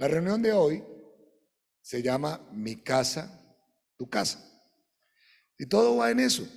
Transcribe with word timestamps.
La 0.00 0.08
reunión 0.08 0.40
de 0.40 0.50
hoy 0.50 0.82
se 1.82 2.02
llama 2.02 2.48
Mi 2.52 2.82
casa, 2.82 3.38
tu 3.98 4.08
casa. 4.08 4.42
Y 5.58 5.66
todo 5.66 5.98
va 5.98 6.10
en 6.10 6.20
eso. 6.20 6.48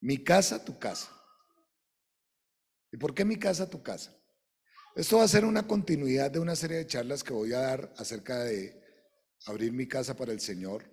Mi 0.00 0.24
casa, 0.24 0.64
tu 0.64 0.76
casa. 0.80 1.08
¿Y 2.90 2.96
por 2.96 3.14
qué 3.14 3.24
mi 3.24 3.38
casa, 3.38 3.70
tu 3.70 3.84
casa? 3.84 4.12
Esto 4.96 5.18
va 5.18 5.22
a 5.22 5.28
ser 5.28 5.44
una 5.44 5.68
continuidad 5.68 6.28
de 6.28 6.40
una 6.40 6.56
serie 6.56 6.78
de 6.78 6.88
charlas 6.88 7.22
que 7.22 7.32
voy 7.32 7.52
a 7.52 7.60
dar 7.60 7.94
acerca 7.98 8.42
de 8.42 8.82
abrir 9.46 9.72
mi 9.72 9.86
casa 9.86 10.16
para 10.16 10.32
el 10.32 10.40
Señor, 10.40 10.90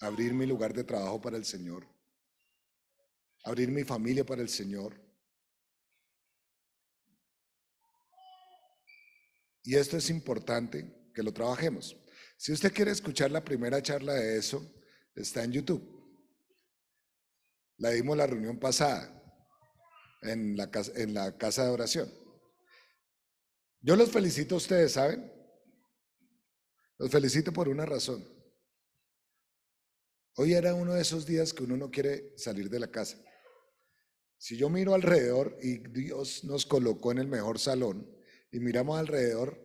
abrir 0.00 0.34
mi 0.34 0.46
lugar 0.46 0.74
de 0.74 0.82
trabajo 0.82 1.20
para 1.20 1.36
el 1.36 1.44
Señor, 1.44 1.86
abrir 3.44 3.70
mi 3.70 3.84
familia 3.84 4.26
para 4.26 4.42
el 4.42 4.48
Señor. 4.48 5.00
Y 9.68 9.76
esto 9.76 9.98
es 9.98 10.08
importante 10.08 11.10
que 11.14 11.22
lo 11.22 11.30
trabajemos. 11.30 11.94
Si 12.38 12.54
usted 12.54 12.72
quiere 12.72 12.90
escuchar 12.90 13.30
la 13.30 13.44
primera 13.44 13.82
charla 13.82 14.14
de 14.14 14.38
eso, 14.38 14.66
está 15.14 15.44
en 15.44 15.52
YouTube. 15.52 15.86
La 17.76 17.90
dimos 17.90 18.16
la 18.16 18.26
reunión 18.26 18.58
pasada 18.58 19.14
en 20.22 20.56
la, 20.56 20.70
casa, 20.70 20.92
en 20.96 21.12
la 21.12 21.36
casa 21.36 21.64
de 21.64 21.70
oración. 21.70 22.10
Yo 23.82 23.94
los 23.94 24.10
felicito 24.10 24.54
a 24.54 24.56
ustedes, 24.56 24.92
¿saben? 24.92 25.30
Los 26.96 27.10
felicito 27.10 27.52
por 27.52 27.68
una 27.68 27.84
razón. 27.84 28.26
Hoy 30.36 30.54
era 30.54 30.72
uno 30.72 30.94
de 30.94 31.02
esos 31.02 31.26
días 31.26 31.52
que 31.52 31.64
uno 31.64 31.76
no 31.76 31.90
quiere 31.90 32.32
salir 32.38 32.70
de 32.70 32.80
la 32.80 32.90
casa. 32.90 33.18
Si 34.38 34.56
yo 34.56 34.70
miro 34.70 34.94
alrededor 34.94 35.58
y 35.60 35.76
Dios 35.90 36.42
nos 36.44 36.64
colocó 36.64 37.12
en 37.12 37.18
el 37.18 37.28
mejor 37.28 37.58
salón 37.58 38.16
y 38.50 38.60
miramos 38.60 38.98
alrededor, 38.98 39.58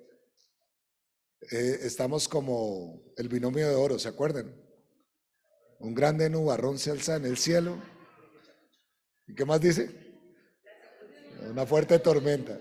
eh, 1.52 1.80
estamos 1.82 2.28
como 2.28 3.14
el 3.18 3.30
binomio 3.30 3.68
de 3.68 3.76
oro, 3.76 4.00
¿se 4.00 4.08
acuerdan? 4.08 4.56
Un 5.80 5.94
grande 5.94 6.30
nubarrón 6.30 6.80
se 6.80 6.92
alza 6.92 7.18
en 7.18 7.26
el 7.26 7.38
cielo. 7.38 7.78
¿Y 9.28 9.36
qué 9.36 9.46
más 9.46 9.60
dice? 9.60 9.90
Una 11.50 11.66
fuerte 11.66 12.00
tormenta. 12.00 12.60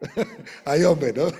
Ay, 0.64 0.84
hombre, 0.84 1.12
¿no? 1.12 1.26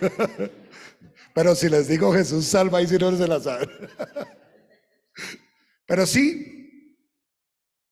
Pero 1.34 1.54
si 1.54 1.68
les 1.68 1.86
digo 1.86 2.12
Jesús 2.12 2.46
salva 2.46 2.82
y 2.82 2.88
si 2.88 2.98
no 2.98 3.16
se 3.16 3.28
la 3.28 3.40
saben. 3.40 3.68
Pero 5.86 6.06
sí, 6.06 6.96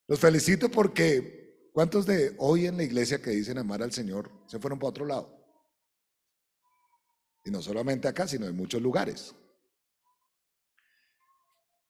los 0.09 0.19
felicito 0.19 0.69
porque 0.69 1.71
¿cuántos 1.73 2.07
de 2.07 2.35
hoy 2.39 2.67
en 2.67 2.77
la 2.77 2.83
iglesia 2.83 3.23
que 3.23 3.31
dicen 3.31 3.59
amar 3.59 3.83
al 3.83 3.93
Señor 3.93 4.31
se 4.47 4.59
fueron 4.59 4.79
para 4.79 4.91
otro 4.91 5.07
lado? 5.07 5.38
Y 7.49 7.51
no 7.51 7.63
solamente 7.63 8.07
acá, 8.07 8.29
sino 8.29 8.47
en 8.47 8.55
muchos 8.55 8.83
lugares. 8.83 9.35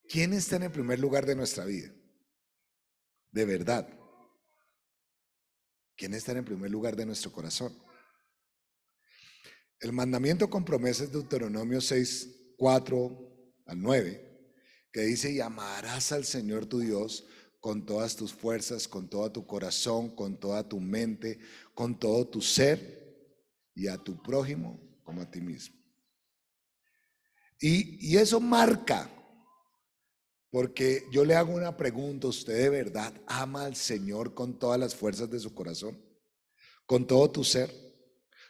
¿Quién 0.09 0.33
está 0.33 0.55
en 0.55 0.63
el 0.63 0.71
primer 0.71 1.01
lugar 1.01 1.27
de 1.27 1.35
nuestra 1.35 1.65
vida? 1.65 1.93
De 3.33 3.45
verdad. 3.45 3.89
¿Quién 5.97 6.15
está 6.15 6.31
en 6.31 6.39
el 6.39 6.45
primer 6.45 6.71
lugar 6.71 6.95
de 6.95 7.07
nuestro 7.07 7.33
corazón? 7.33 7.77
El 9.81 9.93
mandamiento 9.93 10.49
con 10.49 10.65
promesas 10.65 11.09
de 11.09 11.19
Deuteronomio 11.19 11.81
6, 11.81 12.55
4 12.57 13.53
al 13.67 13.83
9, 13.83 14.55
que 14.93 15.01
dice, 15.01 15.33
y 15.33 15.41
amarás 15.41 16.13
al 16.13 16.25
Señor 16.25 16.67
tu 16.67 16.79
Dios 16.79 17.27
con 17.59 17.85
todas 17.85 18.15
tus 18.15 18.33
fuerzas, 18.33 18.87
con 18.87 19.11
todo 19.11 19.33
tu 19.33 19.45
corazón, 19.45 20.15
con 20.15 20.39
toda 20.39 20.69
tu 20.69 20.79
mente, 20.79 21.41
con 21.75 21.99
todo 21.99 22.29
tu 22.29 22.41
ser, 22.41 22.97
y 23.75 23.89
a 23.89 23.99
tu 23.99 24.23
prójimo 24.23 24.88
como 25.09 25.23
a 25.23 25.31
ti 25.31 25.41
mismo. 25.41 25.75
Y, 27.59 28.11
y 28.13 28.19
eso 28.19 28.41
marca, 28.41 29.11
porque 30.51 31.07
yo 31.11 31.25
le 31.25 31.35
hago 31.35 31.55
una 31.55 31.75
pregunta, 31.75 32.29
¿usted 32.29 32.55
de 32.55 32.69
verdad 32.69 33.15
ama 33.27 33.65
al 33.65 33.75
Señor 33.75 34.35
con 34.35 34.59
todas 34.59 34.79
las 34.79 34.95
fuerzas 34.95 35.31
de 35.31 35.41
su 35.41 35.55
corazón? 35.55 35.99
¿Con 36.85 37.07
todo 37.07 37.31
tu 37.31 37.43
ser? 37.43 37.89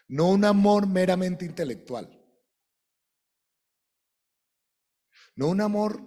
no 0.08 0.30
un 0.30 0.44
amor 0.44 0.86
meramente 0.86 1.44
intelectual, 1.44 2.08
no 5.36 5.48
un 5.48 5.60
amor 5.60 6.02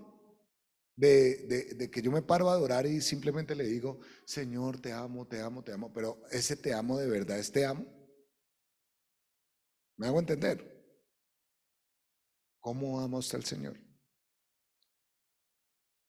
de, 0.95 1.90
que 1.91 2.01
yo 2.01 2.11
me 2.11 2.22
paro 2.22 2.50
a 2.50 2.53
adorar 2.53 2.85
y 2.85 3.00
simplemente 3.01 3.56
le 3.56 3.63
digo, 3.63 4.00
Señor, 4.25 4.81
te 4.81 4.91
amo, 4.91 5.28
te 5.28 5.40
amo, 5.40 5.63
te 5.63 5.72
amo, 5.72 5.94
pero 5.94 6.22
ese 6.31 6.56
te 6.56 6.73
amo 6.73 6.97
de 6.97 7.07
verdad 7.07 7.40
es 7.40 7.51
te 7.51 7.66
amo. 7.66 8.00
¿Me 10.01 10.07
hago 10.07 10.17
entender? 10.17 10.67
¿Cómo 12.59 13.00
ama 13.00 13.19
usted 13.19 13.38
al 13.38 13.45
Señor? 13.45 13.79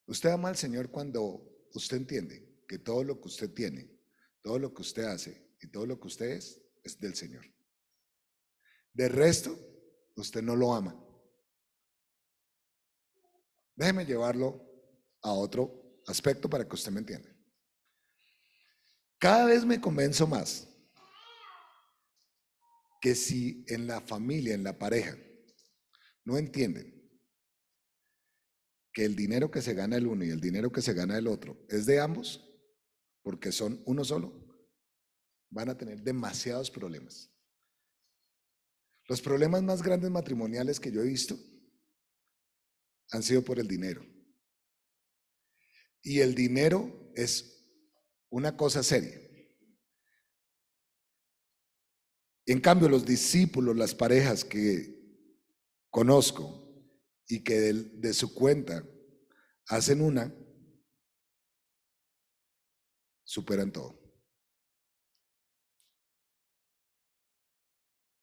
Usted 0.06 0.30
ama 0.30 0.48
al 0.48 0.56
Señor 0.56 0.90
cuando 0.90 1.68
usted 1.74 1.98
entiende 1.98 2.64
que 2.66 2.78
todo 2.78 3.04
lo 3.04 3.20
que 3.20 3.28
usted 3.28 3.52
tiene, 3.52 3.94
todo 4.40 4.58
lo 4.58 4.72
que 4.72 4.80
usted 4.80 5.02
hace 5.02 5.54
y 5.60 5.70
todo 5.70 5.84
lo 5.84 6.00
que 6.00 6.06
usted 6.06 6.30
es, 6.30 6.58
es 6.82 6.98
del 7.00 7.14
Señor. 7.14 7.44
De 8.94 9.10
resto, 9.10 9.54
usted 10.16 10.40
no 10.40 10.56
lo 10.56 10.72
ama. 10.72 10.98
Déjeme 13.76 14.06
llevarlo 14.06 14.58
a 15.20 15.34
otro 15.34 16.00
aspecto 16.06 16.48
para 16.48 16.66
que 16.66 16.76
usted 16.76 16.92
me 16.92 17.00
entienda. 17.00 17.28
Cada 19.18 19.44
vez 19.44 19.66
me 19.66 19.78
convenzo 19.78 20.26
más 20.26 20.71
que 23.02 23.16
si 23.16 23.64
en 23.66 23.88
la 23.88 24.00
familia, 24.00 24.54
en 24.54 24.62
la 24.62 24.78
pareja, 24.78 25.18
no 26.24 26.38
entienden 26.38 27.02
que 28.92 29.04
el 29.04 29.16
dinero 29.16 29.50
que 29.50 29.60
se 29.60 29.74
gana 29.74 29.96
el 29.96 30.06
uno 30.06 30.24
y 30.24 30.30
el 30.30 30.40
dinero 30.40 30.70
que 30.70 30.82
se 30.82 30.94
gana 30.94 31.18
el 31.18 31.26
otro 31.26 31.66
es 31.68 31.84
de 31.84 31.98
ambos, 31.98 32.48
porque 33.22 33.50
son 33.50 33.82
uno 33.86 34.04
solo, 34.04 34.32
van 35.50 35.68
a 35.68 35.76
tener 35.76 36.00
demasiados 36.00 36.70
problemas. 36.70 37.28
Los 39.08 39.20
problemas 39.20 39.64
más 39.64 39.82
grandes 39.82 40.10
matrimoniales 40.10 40.78
que 40.78 40.92
yo 40.92 41.00
he 41.00 41.08
visto 41.08 41.36
han 43.10 43.24
sido 43.24 43.42
por 43.42 43.58
el 43.58 43.66
dinero. 43.66 44.06
Y 46.02 46.20
el 46.20 46.36
dinero 46.36 47.10
es 47.16 47.66
una 48.28 48.56
cosa 48.56 48.84
seria. 48.84 49.20
En 52.46 52.60
cambio, 52.60 52.88
los 52.88 53.04
discípulos, 53.04 53.76
las 53.76 53.94
parejas 53.94 54.44
que 54.44 55.00
conozco 55.90 56.62
y 57.28 57.44
que 57.44 57.54
de, 57.72 58.12
su 58.12 58.34
cuenta 58.34 58.84
hacen 59.68 60.00
una, 60.00 60.34
superan 63.22 63.70
todo. 63.70 64.00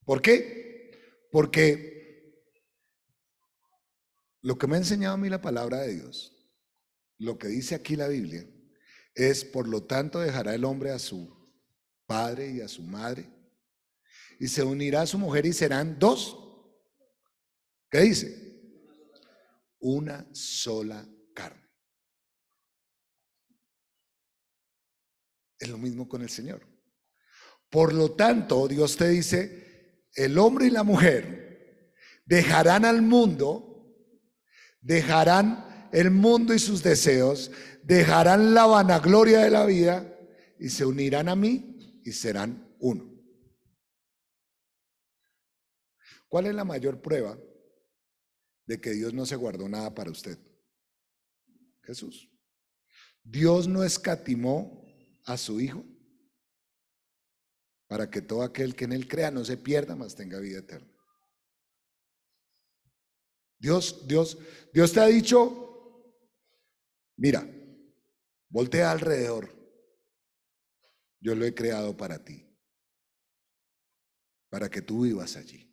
¿Por 0.03 0.21
qué? 0.21 1.27
Porque 1.31 2.43
lo 4.41 4.57
que 4.57 4.67
me 4.67 4.75
ha 4.75 4.79
enseñado 4.79 5.13
a 5.13 5.17
mí 5.17 5.29
la 5.29 5.41
palabra 5.41 5.81
de 5.81 5.95
Dios, 5.95 6.35
lo 7.17 7.37
que 7.37 7.47
dice 7.47 7.75
aquí 7.75 7.95
la 7.95 8.07
Biblia, 8.07 8.45
es 9.15 9.45
por 9.45 9.67
lo 9.67 9.83
tanto 9.83 10.19
dejará 10.19 10.55
el 10.55 10.65
hombre 10.65 10.91
a 10.91 10.99
su 10.99 11.37
padre 12.05 12.51
y 12.51 12.61
a 12.61 12.67
su 12.67 12.83
madre 12.83 13.38
y 14.39 14.47
se 14.47 14.63
unirá 14.63 15.01
a 15.01 15.07
su 15.07 15.19
mujer 15.19 15.45
y 15.45 15.53
serán 15.53 15.99
dos. 15.99 16.37
¿Qué 17.91 17.99
dice? 17.99 18.61
Una 19.79 20.27
sola 20.33 21.05
carne. 21.33 21.69
Es 25.59 25.67
lo 25.67 25.77
mismo 25.77 26.07
con 26.07 26.21
el 26.21 26.29
Señor. 26.29 26.65
Por 27.69 27.93
lo 27.93 28.15
tanto, 28.15 28.67
Dios 28.67 28.95
te 28.95 29.09
dice, 29.09 30.05
el 30.15 30.37
hombre 30.37 30.67
y 30.67 30.69
la 30.71 30.83
mujer 30.83 31.93
dejarán 32.25 32.85
al 32.85 33.01
mundo, 33.01 33.93
dejarán 34.79 35.89
el 35.91 36.11
mundo 36.11 36.53
y 36.53 36.59
sus 36.59 36.81
deseos, 36.81 37.51
dejarán 37.83 38.53
la 38.53 38.65
vanagloria 38.65 39.39
de 39.39 39.49
la 39.49 39.65
vida 39.65 40.17
y 40.59 40.69
se 40.69 40.85
unirán 40.85 41.27
a 41.27 41.35
mí 41.35 42.01
y 42.05 42.13
serán 42.13 42.75
uno. 42.79 43.08
¿Cuál 46.29 46.45
es 46.45 46.55
la 46.55 46.63
mayor 46.63 47.01
prueba 47.01 47.37
de 48.67 48.79
que 48.79 48.91
Dios 48.91 49.13
no 49.13 49.25
se 49.25 49.35
guardó 49.35 49.67
nada 49.67 49.93
para 49.93 50.11
usted? 50.11 50.37
Jesús. 51.83 52.29
Dios 53.23 53.67
no 53.67 53.83
escatimó 53.83 54.85
a 55.25 55.37
su 55.37 55.59
Hijo 55.59 55.83
para 57.87 58.09
que 58.11 58.21
todo 58.21 58.43
aquel 58.43 58.75
que 58.75 58.85
en 58.85 58.93
él 58.93 59.07
crea 59.07 59.31
no 59.31 59.43
se 59.43 59.57
pierda, 59.57 59.95
mas 59.95 60.15
tenga 60.15 60.39
vida 60.39 60.59
eterna. 60.59 60.87
Dios, 63.57 64.07
Dios, 64.07 64.37
Dios 64.71 64.93
te 64.93 64.99
ha 64.99 65.07
dicho, 65.07 66.15
mira, 67.17 67.45
voltea 68.49 68.91
alrededor. 68.91 69.49
Yo 71.19 71.35
lo 71.35 71.43
he 71.45 71.53
creado 71.53 71.97
para 71.97 72.23
ti, 72.23 72.47
para 74.49 74.69
que 74.69 74.81
tú 74.81 75.01
vivas 75.01 75.35
allí. 75.35 75.68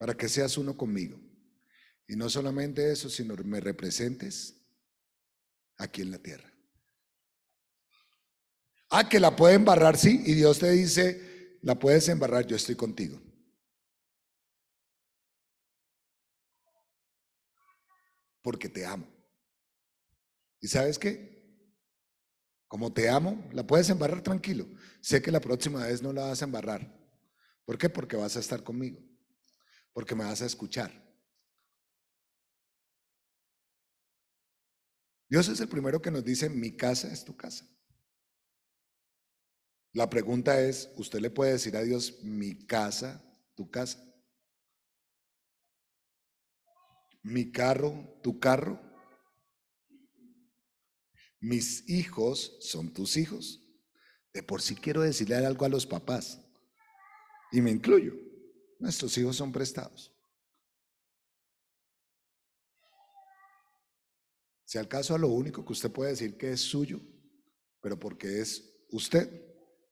Para 0.00 0.16
que 0.16 0.30
seas 0.30 0.56
uno 0.56 0.74
conmigo. 0.74 1.20
Y 2.08 2.16
no 2.16 2.30
solamente 2.30 2.90
eso, 2.90 3.10
sino 3.10 3.36
me 3.44 3.60
representes 3.60 4.58
aquí 5.76 6.00
en 6.00 6.10
la 6.10 6.18
tierra. 6.18 6.50
Ah, 8.88 9.06
que 9.06 9.20
la 9.20 9.36
puede 9.36 9.56
embarrar, 9.56 9.98
sí, 9.98 10.22
y 10.24 10.32
Dios 10.32 10.58
te 10.58 10.70
dice, 10.70 11.58
la 11.60 11.78
puedes 11.78 12.08
embarrar, 12.08 12.46
yo 12.46 12.56
estoy 12.56 12.76
contigo. 12.76 13.20
Porque 18.40 18.70
te 18.70 18.86
amo. 18.86 19.06
¿Y 20.62 20.68
sabes 20.68 20.98
qué? 20.98 21.30
Como 22.68 22.90
te 22.90 23.10
amo, 23.10 23.46
la 23.52 23.66
puedes 23.66 23.90
embarrar 23.90 24.22
tranquilo. 24.22 24.66
Sé 25.02 25.20
que 25.20 25.30
la 25.30 25.42
próxima 25.42 25.84
vez 25.84 26.00
no 26.00 26.14
la 26.14 26.24
vas 26.24 26.40
a 26.40 26.46
embarrar. 26.46 26.90
¿Por 27.66 27.76
qué? 27.76 27.90
Porque 27.90 28.16
vas 28.16 28.38
a 28.38 28.40
estar 28.40 28.64
conmigo. 28.64 28.98
Porque 30.00 30.14
me 30.14 30.24
vas 30.24 30.40
a 30.40 30.46
escuchar. 30.46 30.90
Dios 35.28 35.46
es 35.48 35.60
el 35.60 35.68
primero 35.68 36.00
que 36.00 36.10
nos 36.10 36.24
dice, 36.24 36.48
mi 36.48 36.74
casa 36.74 37.12
es 37.12 37.22
tu 37.22 37.36
casa. 37.36 37.68
La 39.92 40.08
pregunta 40.08 40.58
es, 40.58 40.90
¿usted 40.96 41.20
le 41.20 41.28
puede 41.28 41.52
decir 41.52 41.76
a 41.76 41.82
Dios, 41.82 42.24
mi 42.24 42.66
casa, 42.66 43.22
tu 43.54 43.70
casa? 43.70 44.02
Mi 47.22 47.52
carro, 47.52 48.18
tu 48.22 48.40
carro. 48.40 48.80
Mis 51.40 51.86
hijos 51.90 52.56
son 52.62 52.94
tus 52.94 53.18
hijos. 53.18 53.60
De 54.32 54.42
por 54.42 54.62
sí 54.62 54.76
quiero 54.76 55.02
decirle 55.02 55.36
algo 55.36 55.66
a 55.66 55.68
los 55.68 55.84
papás. 55.84 56.40
Y 57.52 57.60
me 57.60 57.70
incluyo. 57.70 58.29
Nuestros 58.80 59.16
hijos 59.18 59.36
son 59.36 59.52
prestados. 59.52 60.10
Si 64.64 64.78
al 64.78 64.88
caso 64.88 65.16
lo 65.18 65.28
único 65.28 65.64
que 65.64 65.72
usted 65.72 65.92
puede 65.92 66.10
decir 66.10 66.38
que 66.38 66.52
es 66.52 66.62
suyo, 66.62 67.00
pero 67.82 67.98
porque 67.98 68.40
es 68.40 68.86
usted, 68.90 69.28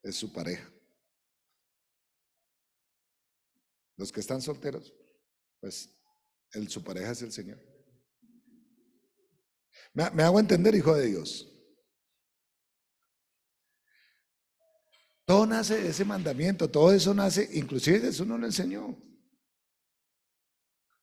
es 0.02 0.16
su 0.16 0.32
pareja. 0.32 0.72
Los 3.96 4.10
que 4.10 4.20
están 4.20 4.40
solteros, 4.40 4.94
pues 5.60 5.90
el, 6.52 6.68
su 6.68 6.82
pareja 6.82 7.10
es 7.10 7.20
el 7.20 7.32
Señor. 7.32 7.60
Me, 9.92 10.08
me 10.10 10.22
hago 10.22 10.40
entender, 10.40 10.74
hijo 10.74 10.94
de 10.94 11.06
Dios. 11.06 11.57
Todo 15.28 15.44
nace 15.44 15.76
de 15.76 15.90
ese 15.90 16.06
mandamiento, 16.06 16.70
todo 16.70 16.90
eso 16.90 17.12
nace, 17.12 17.50
inclusive 17.52 18.00
Jesús 18.00 18.26
no 18.26 18.38
lo 18.38 18.46
enseñó. 18.46 18.96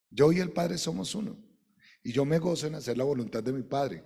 Yo 0.10 0.31
y 0.31 0.39
el 0.39 0.51
Padre 0.51 0.80
somos 0.80 1.13
uno. 1.13 1.38
Y 2.01 2.12
yo 2.12 2.25
me 2.25 2.39
gozo 2.39 2.66
en 2.66 2.74
hacer 2.74 2.98
la 2.98 3.04
voluntad 3.04 3.44
de 3.44 3.54
mi 3.54 3.62
Padre. 3.62 4.04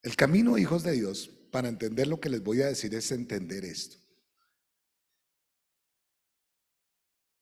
El 0.00 0.16
camino, 0.16 0.56
hijos 0.56 0.82
de 0.82 0.92
Dios, 0.92 1.28
para 1.52 1.68
entender 1.68 2.06
lo 2.06 2.18
que 2.18 2.30
les 2.30 2.42
voy 2.42 2.62
a 2.62 2.68
decir 2.68 2.94
es 2.94 3.12
entender 3.12 3.66
esto. 3.66 3.98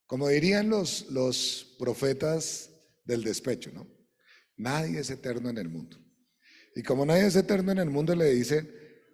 Como 0.06 0.26
dirían 0.26 0.68
los, 0.68 1.08
los 1.12 1.76
profetas 1.78 2.68
del 3.04 3.22
despecho, 3.22 3.70
¿no? 3.70 3.86
Nadie 4.56 4.98
es 4.98 5.10
eterno 5.10 5.50
en 5.50 5.58
el 5.58 5.68
mundo. 5.68 5.98
Y 6.74 6.82
como 6.82 7.06
nadie 7.06 7.26
es 7.26 7.36
eterno 7.36 7.70
en 7.70 7.78
el 7.78 7.90
mundo, 7.90 8.16
le 8.16 8.28
dicen, 8.32 8.68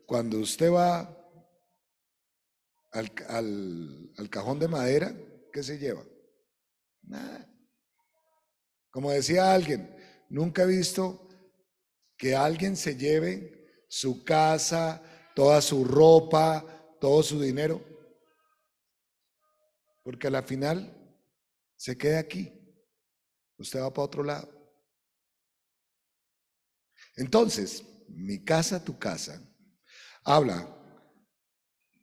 cuando 0.06 0.38
usted 0.38 0.72
va 0.72 1.16
al, 2.92 4.12
al 4.16 4.30
cajón 4.30 4.58
de 4.58 4.68
madera, 4.68 5.14
¿qué 5.52 5.62
se 5.62 5.78
lleva? 5.78 6.04
Nada. 7.02 7.48
Como 8.90 9.10
decía 9.10 9.52
alguien, 9.52 9.94
nunca 10.28 10.62
he 10.62 10.66
visto 10.66 11.28
que 12.16 12.34
alguien 12.34 12.76
se 12.76 12.96
lleve 12.96 13.84
su 13.88 14.24
casa, 14.24 15.02
toda 15.34 15.60
su 15.60 15.84
ropa, 15.84 16.64
todo 17.00 17.22
su 17.22 17.40
dinero. 17.40 17.80
Porque 20.02 20.26
a 20.26 20.30
la 20.30 20.42
final 20.42 20.94
se 21.76 21.96
queda 21.96 22.18
aquí. 22.18 22.52
Usted 23.56 23.80
va 23.80 23.92
para 23.92 24.04
otro 24.04 24.22
lado. 24.22 24.52
Entonces, 27.16 27.84
mi 28.08 28.44
casa, 28.44 28.84
tu 28.84 28.98
casa, 28.98 29.42
habla 30.24 30.77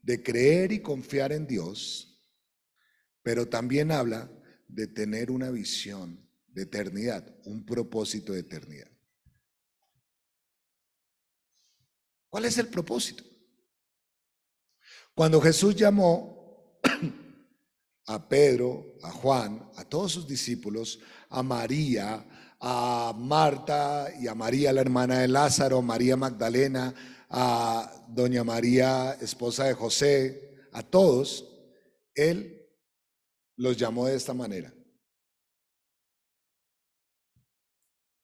de 0.06 0.22
creer 0.22 0.72
y 0.72 0.84
confiar 0.84 1.32
en 1.32 1.48
Dios, 1.48 2.16
pero 3.24 3.50
también 3.50 3.92
habla 3.92 4.32
de 4.68 4.86
tener 4.86 5.32
una 5.32 5.50
visión 5.50 6.30
de 6.48 6.62
eternidad, 6.62 7.36
un 7.46 7.66
propósito 7.66 8.32
de 8.32 8.42
eternidad. 8.42 8.88
¿Cuál 12.30 12.46
es 12.46 12.56
el 12.60 12.68
propósito? 12.68 13.24
Cuando 15.16 15.42
Jesús 15.42 15.76
llamó 15.76 16.80
a 18.06 18.30
Pedro, 18.30 18.98
a 19.02 19.10
Juan, 19.10 19.72
a 19.76 19.86
todos 19.86 20.12
sus 20.12 20.28
discípulos, 20.28 21.00
a 21.30 21.42
María, 21.42 22.24
a 22.60 23.12
Marta 23.18 24.10
y 24.20 24.28
a 24.28 24.36
María, 24.36 24.72
la 24.72 24.82
hermana 24.82 25.20
de 25.22 25.30
Lázaro, 25.30 25.82
María 25.82 26.16
Magdalena, 26.16 26.94
a 27.30 28.06
doña 28.10 28.44
María, 28.44 29.18
esposa 29.22 29.66
de 29.66 29.74
José, 29.74 30.68
a 30.72 30.84
todos, 30.84 31.46
Él 32.14 32.62
los 33.58 33.78
llamó 33.78 34.08
de 34.08 34.16
esta 34.16 34.34
manera. 34.34 34.74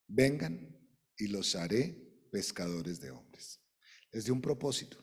Vengan 0.07 0.77
y 1.17 1.27
los 1.27 1.55
haré 1.55 2.27
pescadores 2.31 2.99
de 2.99 3.11
hombres 3.11 3.31
es 4.11 4.25
de 4.25 4.31
un 4.31 4.41
propósito. 4.41 4.97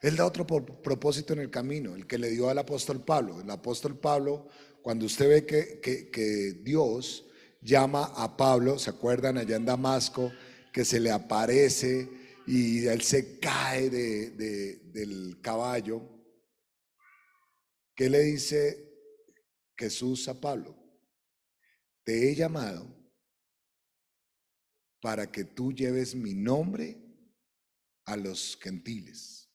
Él 0.00 0.16
da 0.16 0.26
otro 0.26 0.46
propósito 0.46 1.32
en 1.32 1.40
el 1.40 1.50
camino, 1.50 1.96
el 1.96 2.06
que 2.06 2.18
le 2.18 2.30
dio 2.30 2.48
al 2.48 2.58
apóstol 2.58 3.04
Pablo. 3.04 3.40
El 3.40 3.50
apóstol 3.50 3.98
Pablo, 3.98 4.48
cuando 4.82 5.06
usted 5.06 5.28
ve 5.28 5.46
que, 5.46 5.80
que, 5.80 6.60
Dios 6.62 7.26
llama 7.60 8.04
a 8.16 8.36
Pablo, 8.36 8.78
¿se 8.78 8.90
acuerdan 8.90 9.38
allá 9.38 9.56
en 9.56 9.64
Damasco? 9.64 10.30
Que 10.72 10.84
se 10.84 11.00
le 11.00 11.10
aparece 11.10 12.08
y 12.46 12.86
él 12.86 13.02
se 13.02 13.38
cae 13.38 13.90
del 13.90 15.40
caballo. 15.42 16.02
¿Qué 17.94 18.08
le 18.08 18.20
dice 18.20 18.88
Jesús 19.76 20.28
a 20.28 20.40
Pablo? 20.40 20.76
Te 22.04 22.30
he 22.30 22.34
llamado 22.34 22.86
para 25.00 25.30
que 25.30 25.44
tú 25.44 25.72
lleves 25.72 26.14
mi 26.14 26.34
nombre 26.34 26.96
a 28.04 28.16
los 28.16 28.58
gentiles. 28.60 29.50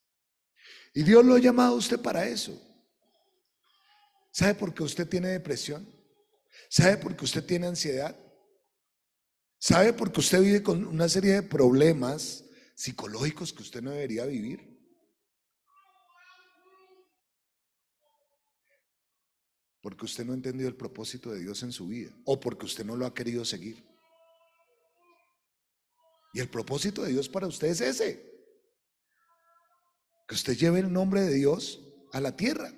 Y 0.94 1.04
Dios 1.04 1.26
lo 1.26 1.36
ha 1.36 1.40
llamado 1.40 1.74
a 1.74 1.78
usted 1.78 2.00
para 2.00 2.28
eso. 2.28 2.62
¿Sabe 4.32 4.56
por 4.56 4.74
qué 4.74 4.84
usted 4.84 5.08
tiene 5.08 5.30
depresión? 5.30 5.88
¿Sabe 6.70 6.98
por 6.98 7.16
qué 7.16 7.26
usted 7.26 7.44
tiene 7.44 7.68
ansiedad? 7.68 8.16
¿Sabe 9.66 9.94
por 9.94 10.12
qué 10.12 10.20
usted 10.20 10.42
vive 10.42 10.62
con 10.62 10.86
una 10.86 11.08
serie 11.08 11.36
de 11.36 11.42
problemas 11.42 12.44
psicológicos 12.76 13.54
que 13.54 13.62
usted 13.62 13.82
no 13.82 13.92
debería 13.92 14.26
vivir? 14.26 14.60
Porque 19.82 20.04
usted 20.04 20.26
no 20.26 20.34
ha 20.34 20.36
entendido 20.36 20.68
el 20.68 20.76
propósito 20.76 21.32
de 21.32 21.40
Dios 21.40 21.64
en 21.64 21.72
su 21.72 21.88
vida 21.88 22.12
o 22.26 22.42
porque 22.42 22.66
usted 22.66 22.84
no 22.84 22.98
lo 22.98 23.06
ha 23.06 23.14
querido 23.14 23.46
seguir. 23.46 23.82
Y 26.34 26.42
el 26.42 26.50
propósito 26.50 27.02
de 27.02 27.14
Dios 27.14 27.30
para 27.30 27.48
usted 27.48 27.70
es 27.70 27.80
ese. 27.80 28.22
Que 30.28 30.36
usted 30.36 30.58
lleve 30.58 30.80
el 30.80 30.92
nombre 30.92 31.22
de 31.22 31.36
Dios 31.36 31.80
a 32.12 32.20
la 32.20 32.36
tierra. 32.36 32.70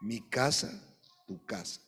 Mi 0.00 0.20
casa, 0.30 0.96
tu 1.26 1.44
casa. 1.44 1.83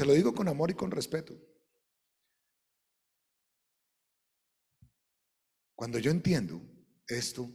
Se 0.00 0.06
lo 0.06 0.14
digo 0.14 0.34
con 0.34 0.48
amor 0.48 0.70
y 0.70 0.74
con 0.74 0.90
respeto. 0.90 1.38
Cuando 5.74 5.98
yo 5.98 6.10
entiendo 6.10 6.58
esto, 7.06 7.46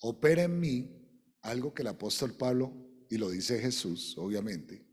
opera 0.00 0.42
en 0.42 0.58
mí 0.58 1.38
algo 1.42 1.72
que 1.72 1.82
el 1.82 1.88
apóstol 1.88 2.36
Pablo 2.36 2.74
y 3.08 3.16
lo 3.16 3.30
dice 3.30 3.60
Jesús, 3.60 4.18
obviamente, 4.18 4.84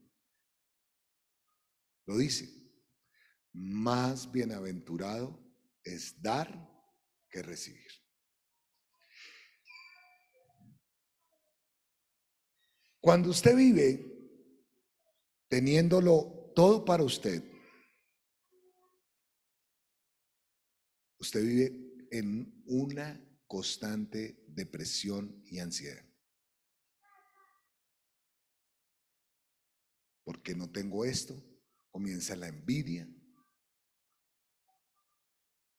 lo 2.05 2.17
dice, 2.17 2.47
más 3.51 4.31
bienaventurado 4.31 5.43
es 5.83 6.21
dar 6.21 6.69
que 7.31 7.41
recibir. 7.41 7.89
Cuando 13.01 13.31
usted 13.31 13.55
vive 13.55 14.16
teniéndolo 15.47 16.51
todo 16.55 16.83
para 16.83 17.03
usted, 17.03 17.43
usted 21.19 21.43
vive 21.43 22.07
en 22.11 22.63
una 22.65 23.23
constante 23.47 24.43
depresión 24.47 25.43
y 25.45 25.59
ansiedad. 25.59 26.03
Porque 30.23 30.55
no 30.55 30.69
tengo 30.69 31.05
esto, 31.05 31.41
comienza 31.89 32.35
la 32.35 32.47
envidia. 32.47 33.07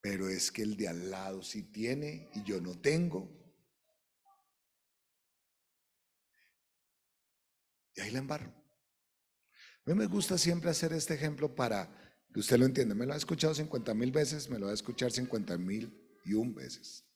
Pero 0.00 0.28
es 0.28 0.50
que 0.50 0.62
el 0.62 0.76
de 0.76 0.88
al 0.88 1.10
lado 1.10 1.42
sí 1.42 1.64
tiene 1.64 2.30
y 2.34 2.42
yo 2.44 2.60
no 2.60 2.80
tengo. 2.80 3.28
Y 7.94 8.00
ahí 8.00 8.10
la 8.10 8.20
embarro. 8.20 8.67
Mí 9.88 9.94
me 9.94 10.04
gusta 10.04 10.36
siempre 10.36 10.68
hacer 10.68 10.92
este 10.92 11.14
ejemplo 11.14 11.54
para 11.54 11.88
que 12.30 12.40
usted 12.40 12.58
lo 12.58 12.66
entienda. 12.66 12.94
Me 12.94 13.06
lo 13.06 13.14
ha 13.14 13.16
escuchado 13.16 13.54
50 13.54 13.94
mil 13.94 14.12
veces, 14.12 14.50
me 14.50 14.58
lo 14.58 14.66
va 14.66 14.72
a 14.72 14.74
escuchar 14.74 15.10
50 15.10 15.56
mil 15.56 16.20
y 16.26 16.34
un 16.34 16.54
veces. 16.54 17.06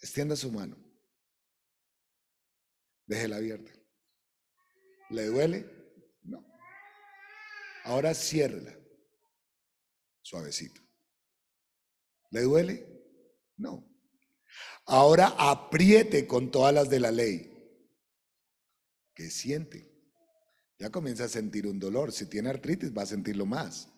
Extienda 0.00 0.34
su 0.34 0.50
mano. 0.50 0.74
Déjela 3.04 3.36
abierta. 3.36 3.70
¿Le 5.10 5.26
duele? 5.26 5.70
No. 6.22 6.42
Ahora 7.84 8.14
ciérrela. 8.14 8.74
Suavecito. 10.22 10.80
¿Le 12.30 12.40
duele? 12.40 12.86
No. 13.58 13.86
Ahora 14.86 15.34
apriete 15.36 16.26
con 16.26 16.50
todas 16.50 16.72
las 16.72 16.88
de 16.88 17.00
la 17.00 17.10
ley. 17.10 17.52
¿Qué 19.14 19.28
siente? 19.28 19.91
Ya 20.82 20.90
comienza 20.90 21.22
a 21.26 21.28
sentir 21.28 21.64
un 21.68 21.78
dolor. 21.78 22.10
Si 22.10 22.26
tiene 22.26 22.48
artritis 22.50 22.92
va 22.92 23.02
a 23.02 23.06
sentirlo 23.06 23.46
más. 23.46 23.88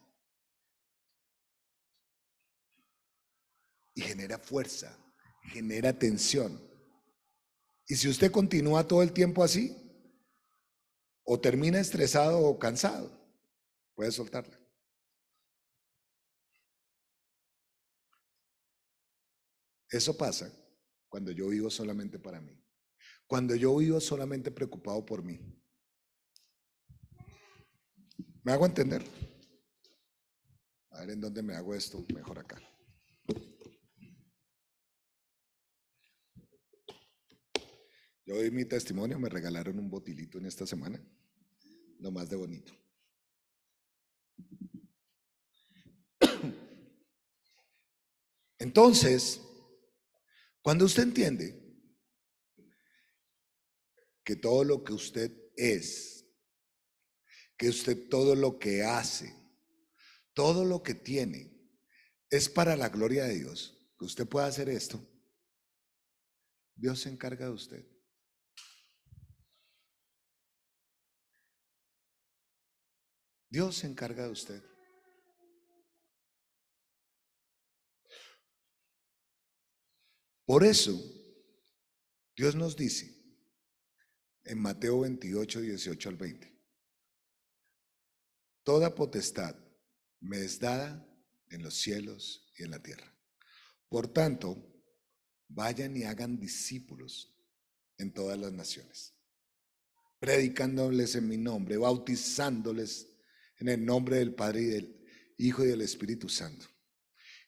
Y 3.94 4.02
genera 4.02 4.38
fuerza, 4.38 4.94
genera 5.44 5.98
tensión. 5.98 6.60
Y 7.86 7.94
si 7.94 8.06
usted 8.06 8.30
continúa 8.30 8.86
todo 8.86 9.02
el 9.02 9.14
tiempo 9.14 9.42
así, 9.42 9.74
o 11.22 11.40
termina 11.40 11.80
estresado 11.80 12.40
o 12.40 12.58
cansado, 12.58 13.10
puede 13.94 14.12
soltarla. 14.12 14.60
Eso 19.88 20.14
pasa 20.18 20.52
cuando 21.08 21.30
yo 21.30 21.48
vivo 21.48 21.70
solamente 21.70 22.18
para 22.18 22.42
mí. 22.42 22.62
Cuando 23.26 23.54
yo 23.54 23.74
vivo 23.74 24.02
solamente 24.02 24.50
preocupado 24.50 25.06
por 25.06 25.22
mí. 25.22 25.63
¿Me 28.44 28.52
hago 28.52 28.66
entender? 28.66 29.02
A 30.90 31.00
ver 31.00 31.10
en 31.10 31.20
dónde 31.20 31.42
me 31.42 31.54
hago 31.54 31.74
esto, 31.74 32.04
mejor 32.14 32.38
acá. 32.38 32.60
Yo 38.26 38.36
doy 38.36 38.50
mi 38.50 38.66
testimonio, 38.66 39.18
me 39.18 39.30
regalaron 39.30 39.78
un 39.78 39.88
botilito 39.88 40.36
en 40.36 40.44
esta 40.44 40.66
semana, 40.66 41.02
lo 42.00 42.10
más 42.10 42.28
de 42.28 42.36
bonito. 42.36 42.74
Entonces, 48.58 49.40
cuando 50.60 50.84
usted 50.84 51.04
entiende 51.04 51.62
que 54.22 54.36
todo 54.36 54.64
lo 54.64 54.84
que 54.84 54.92
usted 54.92 55.32
es 55.56 56.13
que 57.64 57.70
usted 57.70 58.10
todo 58.10 58.34
lo 58.34 58.58
que 58.58 58.82
hace, 58.82 59.34
todo 60.34 60.66
lo 60.66 60.82
que 60.82 60.92
tiene, 60.92 61.50
es 62.28 62.50
para 62.50 62.76
la 62.76 62.90
gloria 62.90 63.24
de 63.24 63.38
Dios, 63.38 63.90
que 63.98 64.04
usted 64.04 64.28
pueda 64.28 64.48
hacer 64.48 64.68
esto, 64.68 65.02
Dios 66.74 67.00
se 67.00 67.08
encarga 67.08 67.46
de 67.46 67.52
usted. 67.52 67.86
Dios 73.48 73.76
se 73.76 73.86
encarga 73.86 74.24
de 74.24 74.30
usted. 74.32 74.62
Por 80.44 80.64
eso, 80.64 80.92
Dios 82.36 82.54
nos 82.54 82.76
dice 82.76 83.10
en 84.42 84.60
Mateo 84.60 85.00
28, 85.00 85.62
18 85.62 86.08
al 86.10 86.16
20. 86.16 86.53
Toda 88.64 88.94
potestad 88.94 89.54
me 90.20 90.42
es 90.42 90.58
dada 90.58 91.06
en 91.50 91.62
los 91.62 91.74
cielos 91.74 92.50
y 92.58 92.64
en 92.64 92.70
la 92.70 92.82
tierra. 92.82 93.14
Por 93.88 94.08
tanto, 94.08 94.56
vayan 95.48 95.96
y 95.96 96.04
hagan 96.04 96.38
discípulos 96.38 97.32
en 97.98 98.12
todas 98.12 98.38
las 98.38 98.52
naciones, 98.52 99.14
predicándoles 100.18 101.14
en 101.14 101.28
mi 101.28 101.36
nombre, 101.36 101.76
bautizándoles 101.76 103.14
en 103.58 103.68
el 103.68 103.84
nombre 103.84 104.16
del 104.16 104.34
Padre 104.34 104.62
y 104.62 104.66
del 104.66 105.04
Hijo 105.36 105.64
y 105.64 105.68
del 105.68 105.82
Espíritu 105.82 106.28
Santo. 106.28 106.66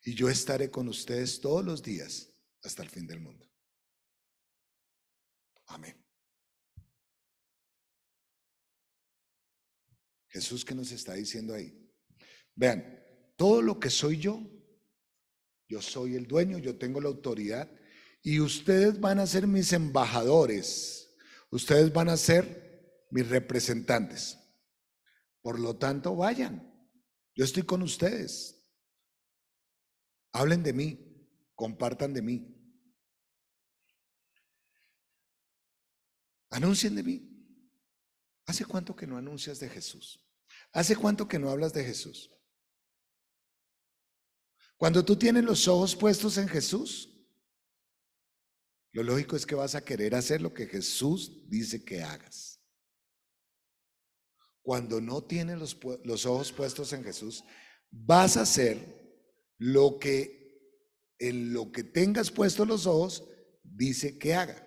Y 0.05 0.15
yo 0.15 0.29
estaré 0.29 0.71
con 0.71 0.87
ustedes 0.89 1.41
todos 1.41 1.65
los 1.65 1.83
días 1.83 2.31
hasta 2.63 2.83
el 2.83 2.91
fin 2.91 3.07
del 3.07 3.21
mundo. 3.21 3.51
Amén. 5.67 6.06
Jesús, 10.37 10.67
¿qué 10.67 10.75
nos 10.75 10.93
está 10.93 11.15
diciendo 11.15 11.55
ahí? 11.55 11.75
Vean, 12.55 13.03
todo 13.37 13.63
lo 13.63 13.81
que 13.81 13.89
soy 13.89 14.19
yo, 14.19 14.39
yo 15.67 15.81
soy 15.81 16.15
el 16.15 16.27
dueño, 16.27 16.59
yo 16.59 16.77
tengo 16.77 17.01
la 17.01 17.09
autoridad 17.09 17.71
y 18.23 18.41
ustedes 18.41 19.01
van 19.01 19.19
a 19.19 19.27
ser 19.27 19.47
mis 19.47 19.73
embajadores, 19.73 21.17
ustedes 21.51 21.91
van 21.91 22.11
a 22.11 22.19
ser 22.19 23.07
mis 23.11 23.27
representantes. 23.27 24.39
Por 25.41 25.59
lo 25.59 25.77
tanto, 25.77 26.15
vayan, 26.15 26.71
yo 27.35 27.43
estoy 27.43 27.63
con 27.63 27.81
ustedes. 27.81 28.63
Hablen 30.33 30.63
de 30.63 30.75
mí, 30.75 31.31
compartan 31.55 32.13
de 32.13 32.21
mí. 32.21 32.55
Anuncien 36.51 36.95
de 36.95 37.03
mí. 37.03 37.33
¿Hace 38.45 38.67
cuánto 38.67 38.95
que 38.95 39.07
no 39.07 39.17
anuncias 39.17 39.61
de 39.61 39.71
Jesús? 39.71 40.26
¿Hace 40.73 40.97
cuánto 40.97 41.27
que 41.29 41.39
no 41.39 41.51
hablas 41.51 41.73
de 41.73 41.85
Jesús? 41.85 42.31
Cuando 44.77 45.05
tú 45.05 45.17
tienes 45.17 45.45
los 45.45 45.67
ojos 45.69 45.97
puestos 45.97 46.37
en 46.37 46.49
Jesús, 46.49 47.13
lo 48.93 49.03
lógico 49.03 49.37
es 49.37 49.47
que 49.47 49.55
vas 49.55 49.75
a 49.75 49.85
querer 49.85 50.15
hacer 50.15 50.41
lo 50.41 50.53
que 50.53 50.67
Jesús 50.67 51.49
dice 51.49 51.85
que 51.85 52.03
hagas. 52.03 52.61
Cuando 54.63 55.01
no 55.01 55.25
tienes 55.25 55.59
los, 55.59 55.79
los 56.05 56.27
ojos 56.27 56.53
puestos 56.53 56.93
en 56.93 57.05
Jesús, 57.05 57.45
vas 57.91 58.37
a 58.37 58.43
hacer 58.43 58.79
lo 59.59 59.99
que 59.99 60.37
en 61.19 61.53
lo 61.55 61.73
que 61.73 61.83
tengas 61.83 62.31
puestos 62.31 62.67
los 62.69 62.87
ojos 62.87 63.27
dice 63.63 64.19
que 64.19 64.35
haga. 64.35 64.67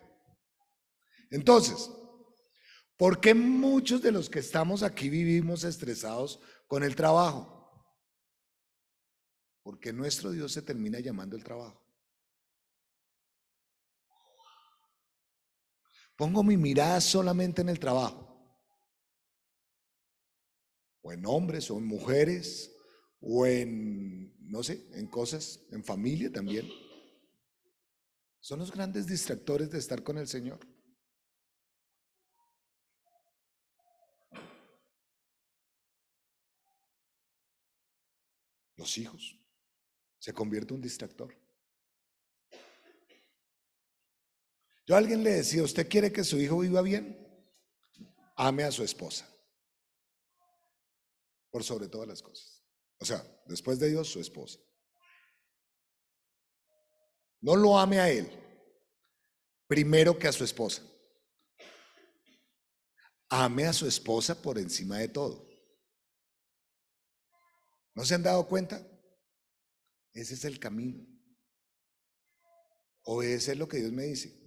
Entonces, 1.29 1.89
¿Por 3.00 3.22
qué 3.22 3.34
muchos 3.34 4.01
de 4.01 4.12
los 4.12 4.29
que 4.29 4.39
estamos 4.39 4.84
aquí 4.84 5.08
vivimos 5.10 5.63
estresados 5.63 6.41
con 6.68 6.84
el 6.84 6.98
trabajo? 6.98 7.58
Porque 9.63 9.94
nuestro 9.94 10.32
Dios 10.32 10.51
se 10.51 10.62
termina 10.62 11.00
llamando 11.00 11.38
el 11.38 11.44
trabajo. 11.46 11.82
Pongo 16.18 16.44
mi 16.44 16.58
mirada 16.58 17.00
solamente 17.00 17.62
en 17.62 17.70
el 17.70 17.79
trabajo. 17.79 18.38
O 21.01 21.13
en 21.13 21.25
hombres, 21.25 21.72
o 21.72 21.77
en 21.77 21.86
mujeres, 21.86 22.75
o 23.22 23.46
en, 23.46 24.36
no 24.41 24.62
sé, 24.62 24.89
en 24.91 25.08
cosas, 25.08 25.65
en 25.72 25.86
familia 25.86 26.29
también. 26.29 26.70
Son 28.41 28.60
los 28.60 28.74
grandes 28.74 29.08
distractores 29.08 29.72
de 29.72 29.79
estar 29.79 30.03
con 30.03 30.18
el 30.18 30.27
Señor. 30.27 30.60
Los 38.80 38.98
hijos. 38.98 39.38
Se 40.18 40.34
convierte 40.34 40.74
en 40.74 40.78
un 40.78 40.82
distractor. 40.82 41.36
Yo 44.88 44.96
a 44.96 44.98
alguien 44.98 45.24
le 45.24 45.32
decía, 45.32 45.62
¿usted 45.62 45.88
quiere 45.88 46.12
que 46.12 46.24
su 46.24 46.40
hijo 46.40 46.58
viva 46.60 46.82
bien? 46.82 47.16
Ame 48.36 48.64
a 48.64 48.72
su 48.72 48.84
esposa. 48.84 49.30
Por 51.52 51.64
sobre 51.64 51.88
todas 51.88 52.08
las 52.08 52.24
cosas. 52.24 52.64
O 52.98 53.06
sea, 53.06 53.24
después 53.46 53.78
de 53.80 53.90
Dios, 53.90 54.08
su 54.08 54.20
esposa. 54.20 54.60
No 57.42 57.56
lo 57.56 57.78
ame 57.78 58.00
a 58.00 58.10
él. 58.10 58.30
Primero 59.68 60.18
que 60.18 60.28
a 60.28 60.32
su 60.32 60.44
esposa. 60.44 60.82
Ame 63.30 63.68
a 63.68 63.74
su 63.74 63.86
esposa 63.88 64.42
por 64.42 64.58
encima 64.58 64.98
de 64.98 65.10
todo. 65.10 65.49
¿No 68.00 68.06
se 68.06 68.15
han 68.15 68.24
dado 68.24 68.48
cuenta? 68.48 68.82
Ese 70.13 70.34
es 70.36 70.46
el 70.46 70.58
camino. 70.58 71.06
obedecer 73.03 73.58
lo 73.58 73.68
que 73.68 73.75
Dios 73.75 73.91
me 73.91 74.06
dice. 74.06 74.41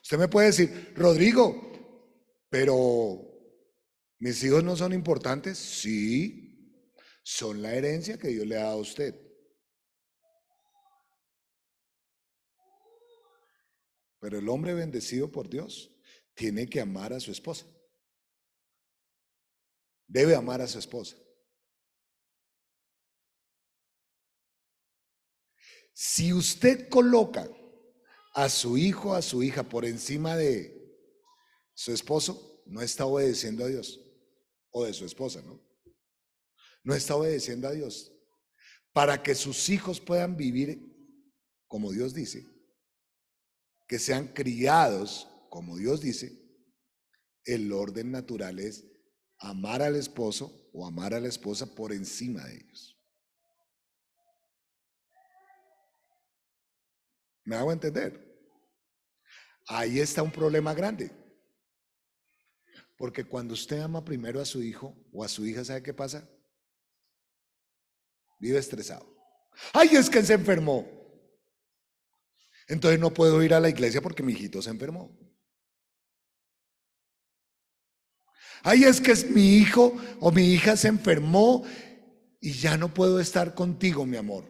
Usted 0.00 0.18
me 0.18 0.28
puede 0.28 0.46
decir, 0.46 0.92
Rodrigo, 0.94 1.50
pero 2.48 3.18
mis 4.20 4.40
hijos 4.44 4.62
no 4.62 4.76
son 4.76 4.92
importantes. 4.92 5.58
Sí, 5.58 6.80
son 7.24 7.60
la 7.60 7.74
herencia 7.74 8.18
que 8.18 8.28
Dios 8.28 8.46
le 8.46 8.56
ha 8.56 8.66
dado 8.66 8.78
a 8.78 8.82
usted. 8.82 9.20
Pero 14.20 14.38
el 14.38 14.48
hombre 14.48 14.74
bendecido 14.74 15.28
por 15.28 15.48
Dios 15.48 15.90
tiene 16.34 16.68
que 16.68 16.80
amar 16.80 17.12
a 17.14 17.18
su 17.18 17.32
esposa. 17.32 17.66
Debe 20.06 20.36
amar 20.36 20.60
a 20.60 20.68
su 20.68 20.78
esposa. 20.78 21.16
Si 25.94 26.32
usted 26.32 26.88
coloca 26.88 27.48
a 28.34 28.48
su 28.48 28.76
hijo, 28.76 29.14
a 29.14 29.22
su 29.22 29.42
hija 29.42 29.62
por 29.62 29.84
encima 29.84 30.36
de 30.36 30.92
su 31.72 31.92
esposo, 31.92 32.62
no 32.66 32.82
está 32.82 33.06
obedeciendo 33.06 33.64
a 33.64 33.68
Dios. 33.68 34.00
O 34.70 34.84
de 34.84 34.92
su 34.92 35.04
esposa, 35.04 35.40
¿no? 35.42 35.62
No 36.82 36.94
está 36.94 37.14
obedeciendo 37.14 37.68
a 37.68 37.72
Dios. 37.72 38.12
Para 38.92 39.22
que 39.22 39.36
sus 39.36 39.68
hijos 39.68 40.00
puedan 40.00 40.36
vivir 40.36 40.92
como 41.68 41.92
Dios 41.92 42.12
dice, 42.12 42.46
que 43.88 43.98
sean 43.98 44.28
criados 44.28 45.28
como 45.48 45.76
Dios 45.76 46.00
dice, 46.00 46.40
el 47.44 47.72
orden 47.72 48.10
natural 48.10 48.58
es 48.58 48.84
amar 49.38 49.82
al 49.82 49.96
esposo 49.96 50.70
o 50.72 50.86
amar 50.86 51.14
a 51.14 51.20
la 51.20 51.28
esposa 51.28 51.74
por 51.74 51.92
encima 51.92 52.44
de 52.44 52.56
ellos. 52.56 52.93
¿Me 57.44 57.56
hago 57.56 57.72
entender? 57.72 58.24
Ahí 59.66 60.00
está 60.00 60.22
un 60.22 60.32
problema 60.32 60.74
grande. 60.74 61.10
Porque 62.96 63.24
cuando 63.24 63.54
usted 63.54 63.80
ama 63.80 64.04
primero 64.04 64.40
a 64.40 64.44
su 64.44 64.62
hijo 64.62 64.96
o 65.12 65.24
a 65.24 65.28
su 65.28 65.44
hija, 65.44 65.64
¿sabe 65.64 65.82
qué 65.82 65.92
pasa? 65.92 66.28
Vive 68.38 68.58
estresado. 68.58 69.06
Ay, 69.72 69.88
es 69.92 70.08
que 70.08 70.22
se 70.22 70.34
enfermó. 70.34 70.86
Entonces 72.68 72.98
no 72.98 73.12
puedo 73.12 73.42
ir 73.42 73.52
a 73.52 73.60
la 73.60 73.68
iglesia 73.68 74.00
porque 74.00 74.22
mi 74.22 74.32
hijito 74.32 74.62
se 74.62 74.70
enfermó. 74.70 75.18
Ay, 78.62 78.84
es 78.84 79.00
que 79.00 79.12
es 79.12 79.28
mi 79.28 79.56
hijo 79.56 79.94
o 80.20 80.32
mi 80.32 80.54
hija 80.54 80.76
se 80.76 80.88
enfermó 80.88 81.64
y 82.40 82.52
ya 82.52 82.78
no 82.78 82.92
puedo 82.92 83.20
estar 83.20 83.54
contigo, 83.54 84.06
mi 84.06 84.16
amor. 84.16 84.44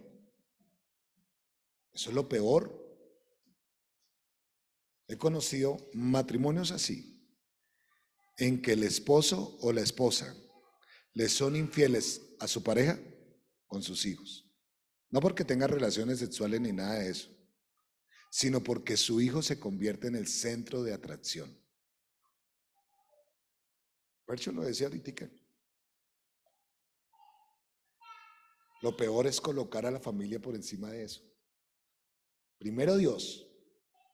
Eso 1.93 2.11
es 2.11 2.15
lo 2.15 2.29
peor. 2.29 2.84
He 5.07 5.19
conocido 5.19 5.77
matrimonios 5.93 6.71
así, 6.71 7.15
en 8.39 8.63
que 8.63 8.73
el 8.73 8.83
esposo 8.83 9.59
o 9.61 9.73
la 9.73 9.83
esposa 9.83 10.35
le 11.13 11.29
son 11.29 11.57
infieles 11.57 12.23
a 12.41 12.49
su 12.49 12.63
pareja 12.63 12.99
con 13.67 13.83
sus 13.83 14.07
hijos. 14.07 14.51
No 15.11 15.21
porque 15.21 15.45
tenga 15.45 15.67
relaciones 15.67 16.19
sexuales 16.19 16.61
ni 16.61 16.73
nada 16.73 16.95
de 17.01 17.11
eso, 17.11 17.29
sino 18.31 18.63
porque 18.63 18.97
su 18.97 19.21
hijo 19.21 19.43
se 19.43 19.61
convierte 19.61 20.09
en 20.09 20.17
el 20.17 20.27
centro 20.27 20.83
de 20.83 20.93
atracción. 20.93 21.57
Percho 24.27 24.53
lo 24.53 24.63
decía 24.63 24.87
ahorita. 24.87 25.31
Lo 28.83 28.97
peor 28.97 29.27
es 29.27 29.41
colocar 29.41 29.87
a 29.87 29.91
la 29.91 30.01
familia 30.01 30.41
por 30.41 30.55
encima 30.55 30.91
de 30.91 31.05
eso. 31.05 31.23
Primero 32.59 32.97
Dios, 32.97 33.47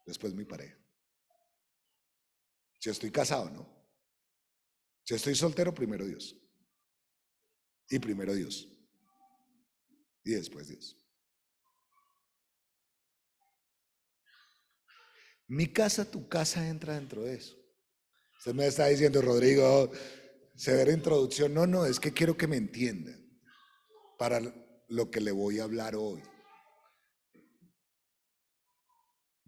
después 0.06 0.34
mi 0.34 0.44
pareja. 0.44 0.79
Si 2.80 2.90
estoy 2.90 3.12
casado, 3.12 3.50
¿no? 3.50 3.80
Si 5.04 5.14
estoy 5.14 5.34
soltero, 5.34 5.72
primero 5.74 6.04
Dios. 6.04 6.36
Y 7.88 7.98
primero 7.98 8.34
Dios. 8.34 8.68
Y 10.24 10.32
después 10.32 10.68
Dios. 10.68 10.96
Mi 15.46 15.72
casa, 15.72 16.10
tu 16.10 16.28
casa 16.28 16.68
entra 16.68 16.94
dentro 16.94 17.22
de 17.22 17.34
eso. 17.34 17.56
Usted 18.38 18.54
me 18.54 18.66
está 18.66 18.86
diciendo, 18.86 19.20
Rodrigo, 19.20 19.90
severa 20.54 20.92
introducción. 20.92 21.52
No, 21.52 21.66
no, 21.66 21.84
es 21.84 22.00
que 22.00 22.12
quiero 22.12 22.36
que 22.36 22.46
me 22.46 22.56
entiendan 22.56 23.20
para 24.18 24.40
lo 24.88 25.10
que 25.10 25.20
le 25.20 25.32
voy 25.32 25.58
a 25.58 25.64
hablar 25.64 25.96
hoy. 25.96 26.22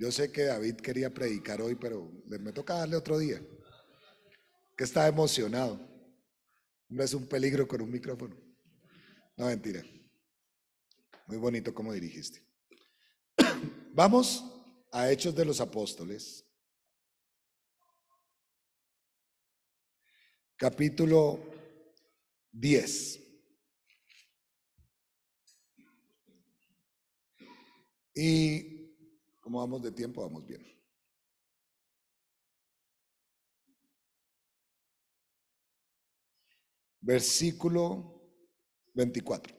Yo 0.02 0.10
sé 0.10 0.32
que 0.32 0.42
David 0.42 0.78
quería 0.78 1.14
predicar 1.14 1.62
hoy, 1.62 1.76
pero 1.76 2.10
me 2.26 2.50
toca 2.50 2.74
darle 2.74 2.96
otro 2.96 3.20
día. 3.20 3.40
Que 4.76 4.82
está 4.82 5.06
emocionado. 5.06 5.78
No 6.88 7.04
es 7.04 7.14
un 7.14 7.28
peligro 7.28 7.68
con 7.68 7.80
un 7.82 7.88
micrófono. 7.88 8.36
No, 9.36 9.46
mentira. 9.46 9.80
Muy 11.28 11.36
bonito 11.36 11.72
como 11.72 11.92
dirigiste. 11.92 12.44
Vamos 13.94 14.44
a 14.90 15.08
Hechos 15.08 15.36
de 15.36 15.44
los 15.44 15.60
Apóstoles. 15.60 16.44
capítulo 20.56 21.38
10. 22.50 23.20
Y 28.14 28.71
como 29.42 29.58
vamos 29.58 29.82
de 29.82 29.92
tiempo, 29.92 30.22
vamos 30.22 30.46
bien. 30.46 30.66
Versículo 37.02 38.32
24. 38.94 39.54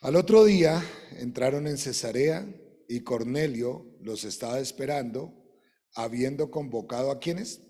Al 0.00 0.16
otro 0.16 0.42
día 0.44 0.82
entraron 1.12 1.68
en 1.68 1.78
Cesarea 1.78 2.44
y 2.88 3.04
Cornelio 3.04 3.86
los 4.00 4.24
estaba 4.24 4.58
esperando, 4.58 5.32
habiendo 5.94 6.50
convocado 6.50 7.12
a 7.12 7.20
quienes? 7.20 7.60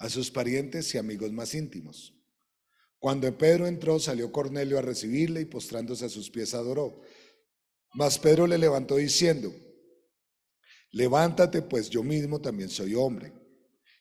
a 0.00 0.08
sus 0.08 0.30
parientes 0.30 0.94
y 0.94 0.98
amigos 0.98 1.30
más 1.30 1.54
íntimos. 1.54 2.14
Cuando 2.98 3.36
Pedro 3.36 3.66
entró, 3.66 3.98
salió 4.00 4.32
Cornelio 4.32 4.78
a 4.78 4.82
recibirle 4.82 5.42
y 5.42 5.44
postrándose 5.44 6.06
a 6.06 6.08
sus 6.08 6.30
pies 6.30 6.54
adoró. 6.54 7.02
Mas 7.94 8.18
Pedro 8.18 8.46
le 8.46 8.58
levantó 8.58 8.96
diciendo, 8.96 9.52
levántate, 10.90 11.62
pues 11.62 11.90
yo 11.90 12.02
mismo 12.02 12.40
también 12.40 12.68
soy 12.68 12.94
hombre. 12.94 13.32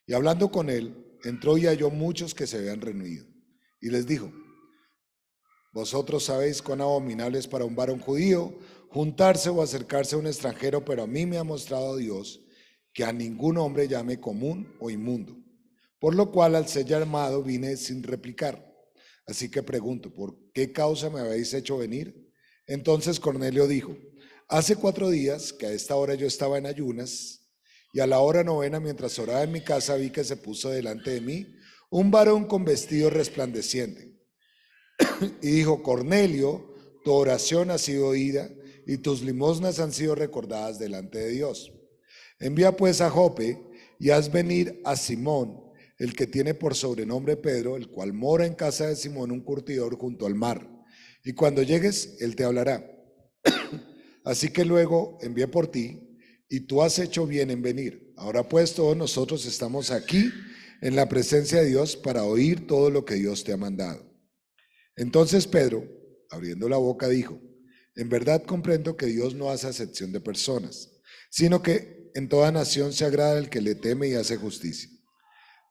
Y 0.06 0.13
hablando 0.13 0.52
con 0.52 0.69
él, 0.69 1.17
entró 1.23 1.58
y 1.58 1.65
halló 1.65 1.89
muchos 1.89 2.34
que 2.34 2.47
se 2.47 2.58
habían 2.58 2.82
reunido. 2.82 3.25
Y 3.82 3.89
les 3.89 4.06
dijo, 4.06 4.32
vosotros 5.73 6.25
sabéis 6.25 6.62
cuán 6.62 6.82
abominable 6.82 7.39
es 7.39 7.47
para 7.47 7.65
un 7.65 7.75
varón 7.75 7.99
judío 7.99 8.58
juntarse 8.89 9.49
o 9.49 9.62
acercarse 9.62 10.15
a 10.15 10.19
un 10.19 10.28
extranjero, 10.28 10.84
pero 10.84 11.04
a 11.04 11.08
mí 11.08 11.25
me 11.25 11.38
ha 11.38 11.43
mostrado 11.43 11.97
Dios 11.97 12.41
que 12.93 13.04
a 13.04 13.13
ningún 13.13 13.58
hombre 13.58 13.88
llame 13.88 14.19
común 14.19 14.75
o 14.80 14.89
inmundo 14.89 15.39
por 15.99 16.15
lo 16.15 16.32
cual 16.32 16.56
al 16.56 16.67
ser 16.67 16.86
llamado 16.86 17.43
vine 17.43 17.75
sin 17.78 18.02
replicar. 18.04 18.65
Así 19.28 19.52
que 19.52 19.62
pregunto, 19.62 20.13
¿por 20.13 20.36
qué 20.54 20.71
causa 20.71 21.10
me 21.10 21.19
habéis 21.19 21.54
hecho 21.54 21.78
venir? 21.78 22.18
Entonces 22.69 23.19
Cornelio 23.19 23.67
dijo, 23.67 23.97
hace 24.47 24.75
cuatro 24.75 25.10
días 25.10 25.51
que 25.51 25.65
a 25.65 25.71
esta 25.71 25.95
hora 25.95 26.13
yo 26.13 26.27
estaba 26.27 26.60
en 26.60 26.67
ayunas 26.67 27.49
y 27.93 27.99
a 27.99 28.05
la 28.05 28.19
hora 28.19 28.43
novena 28.43 28.79
mientras 28.79 29.17
oraba 29.17 29.41
en 29.41 29.51
mi 29.51 29.62
casa 29.62 29.95
vi 29.95 30.12
que 30.12 30.23
se 30.23 30.38
puso 30.38 30.69
delante 30.69 31.10
de 31.10 31.21
mí 31.21 31.47
un 31.89 32.12
varón 32.12 32.45
con 32.45 32.63
vestido 32.63 33.10
resplandeciente. 33.10 34.13
y 35.41 35.47
dijo, 35.47 35.82
Cornelio, 35.82 36.75
tu 37.03 37.12
oración 37.12 37.71
ha 37.71 37.79
sido 37.79 38.10
oída 38.10 38.47
y 38.86 38.97
tus 38.97 39.23
limosnas 39.23 39.79
han 39.79 39.91
sido 39.91 40.13
recordadas 40.13 40.77
delante 40.77 41.17
de 41.17 41.29
Dios. 41.29 41.73
Envía 42.39 42.77
pues 42.77 43.01
a 43.01 43.10
Jope 43.10 43.60
y 43.99 44.12
haz 44.12 44.32
venir 44.32 44.79
a 44.86 44.95
Simón 44.95 45.63
el 45.97 46.13
que 46.13 46.27
tiene 46.27 46.53
por 46.53 46.75
sobrenombre 46.75 47.36
Pedro, 47.36 47.77
el 47.77 47.89
cual 47.89 48.13
mora 48.13 48.45
en 48.45 48.53
casa 48.53 48.86
de 48.86 48.95
Simón, 48.95 49.32
un 49.32 49.41
curtidor 49.41 49.97
junto 49.97 50.27
al 50.27 50.36
mar. 50.36 50.79
Y 51.23 51.34
cuando 51.34 51.63
llegues, 51.63 52.17
él 52.19 52.36
te 52.36 52.43
hablará. 52.43 52.86
Así 54.23 54.49
que 54.49 54.65
luego 54.65 55.17
envié 55.21 55.47
por 55.47 55.67
ti, 55.67 56.10
y 56.49 56.62
tú 56.62 56.82
has 56.82 56.97
hecho 56.99 57.27
bien 57.27 57.51
en 57.51 57.62
venir. 57.62 58.12
Ahora 58.17 58.47
pues 58.49 58.73
todos 58.73 58.97
nosotros 58.97 59.45
estamos 59.45 59.91
aquí 59.91 60.32
en 60.82 60.95
la 60.95 61.08
presencia 61.08 61.62
de 61.62 61.67
Dios 61.67 61.95
para 61.95 62.23
oír 62.23 62.67
todo 62.67 62.89
lo 62.89 63.05
que 63.05 63.15
Dios 63.15 63.43
te 63.43 63.53
ha 63.53 63.58
mandado. 63.58 64.03
Entonces 64.95 65.45
Pedro, 65.45 65.88
abriendo 66.29 66.67
la 66.67 66.77
boca, 66.77 67.08
dijo, 67.08 67.39
en 67.95 68.10
verdad 68.10 68.43
comprendo 68.43 68.97
que 68.97 69.05
Dios 69.05 69.36
no 69.36 69.51
hace 69.51 69.67
acepción 69.67 70.12
de 70.12 70.19
personas, 70.19 70.89
sino 71.29 71.62
que 71.62 72.12
en 72.15 72.27
toda 72.27 72.51
nación 72.51 72.91
se 72.93 73.05
agrada 73.05 73.38
el 73.38 73.49
que 73.49 73.62
le 73.62 73.75
teme 73.75 74.08
y 74.08 74.15
hace 74.15 74.36
justicia. 74.36 74.89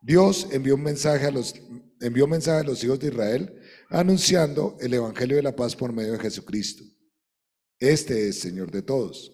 Dios 0.01 0.49
envió 0.53 0.77
un 0.77 0.83
mensaje 0.83 1.27
a 1.27 1.31
los, 1.33 1.55
envió 2.01 2.25
un 2.25 2.31
mensaje 2.31 2.61
a 2.61 2.65
los 2.65 2.85
hijos 2.85 3.01
de 3.01 3.09
Israel 3.09 3.61
anunciando 3.89 4.77
el 4.81 4.93
Evangelio 4.95 5.37
de 5.37 5.43
la 5.43 5.57
paz 5.57 5.75
por 5.75 5.93
medio 5.93 6.13
de 6.13 6.19
Jesucristo. 6.19 6.85
Este 7.79 8.29
es 8.29 8.41
Señor 8.41 8.71
de 8.71 8.83
todos. 8.83 9.33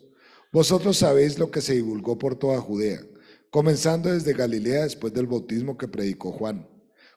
Vosotros 0.53 0.99
sabéis 0.99 1.39
lo 1.39 1.51
que 1.51 1.61
se 1.61 1.75
divulgó 1.75 2.17
por 2.17 2.39
toda 2.39 2.61
Judea, 2.61 3.05
comenzando 3.51 4.13
desde 4.13 4.33
Galilea 4.33 4.85
después 4.85 5.13
del 5.13 5.27
bautismo 5.27 5.77
que 5.77 5.89
predicó 5.89 6.31
Juan, 6.31 6.69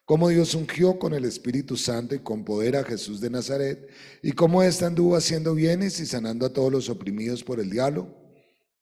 cómo 0.05 0.29
Dios 0.29 0.55
ungió 0.55 0.97
con 0.97 1.13
el 1.13 1.25
Espíritu 1.25 1.77
Santo 1.77 2.15
y 2.15 2.19
con 2.19 2.43
poder 2.43 2.75
a 2.75 2.83
Jesús 2.83 3.21
de 3.21 3.29
Nazaret, 3.29 3.87
y 4.23 4.31
cómo 4.31 4.63
éste 4.63 4.85
anduvo 4.85 5.15
haciendo 5.15 5.53
bienes 5.53 5.99
y 5.99 6.07
sanando 6.07 6.47
a 6.47 6.53
todos 6.53 6.71
los 6.71 6.89
oprimidos 6.89 7.43
por 7.43 7.59
el 7.59 7.69
diablo, 7.69 8.15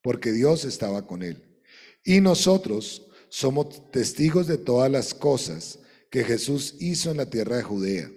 porque 0.02 0.32
Dios 0.32 0.64
estaba 0.64 1.06
con 1.06 1.24
él. 1.24 1.60
Y 2.06 2.22
nosotros 2.22 3.08
somos 3.28 3.92
testigos 3.92 4.48
de 4.48 4.58
todas 4.58 4.90
las 4.90 5.14
cosas 5.14 5.80
que 6.10 6.24
Jesús 6.24 6.76
hizo 6.80 7.12
en 7.12 7.18
la 7.18 7.30
tierra 7.30 7.58
de 7.58 7.64
Judea 7.64 8.10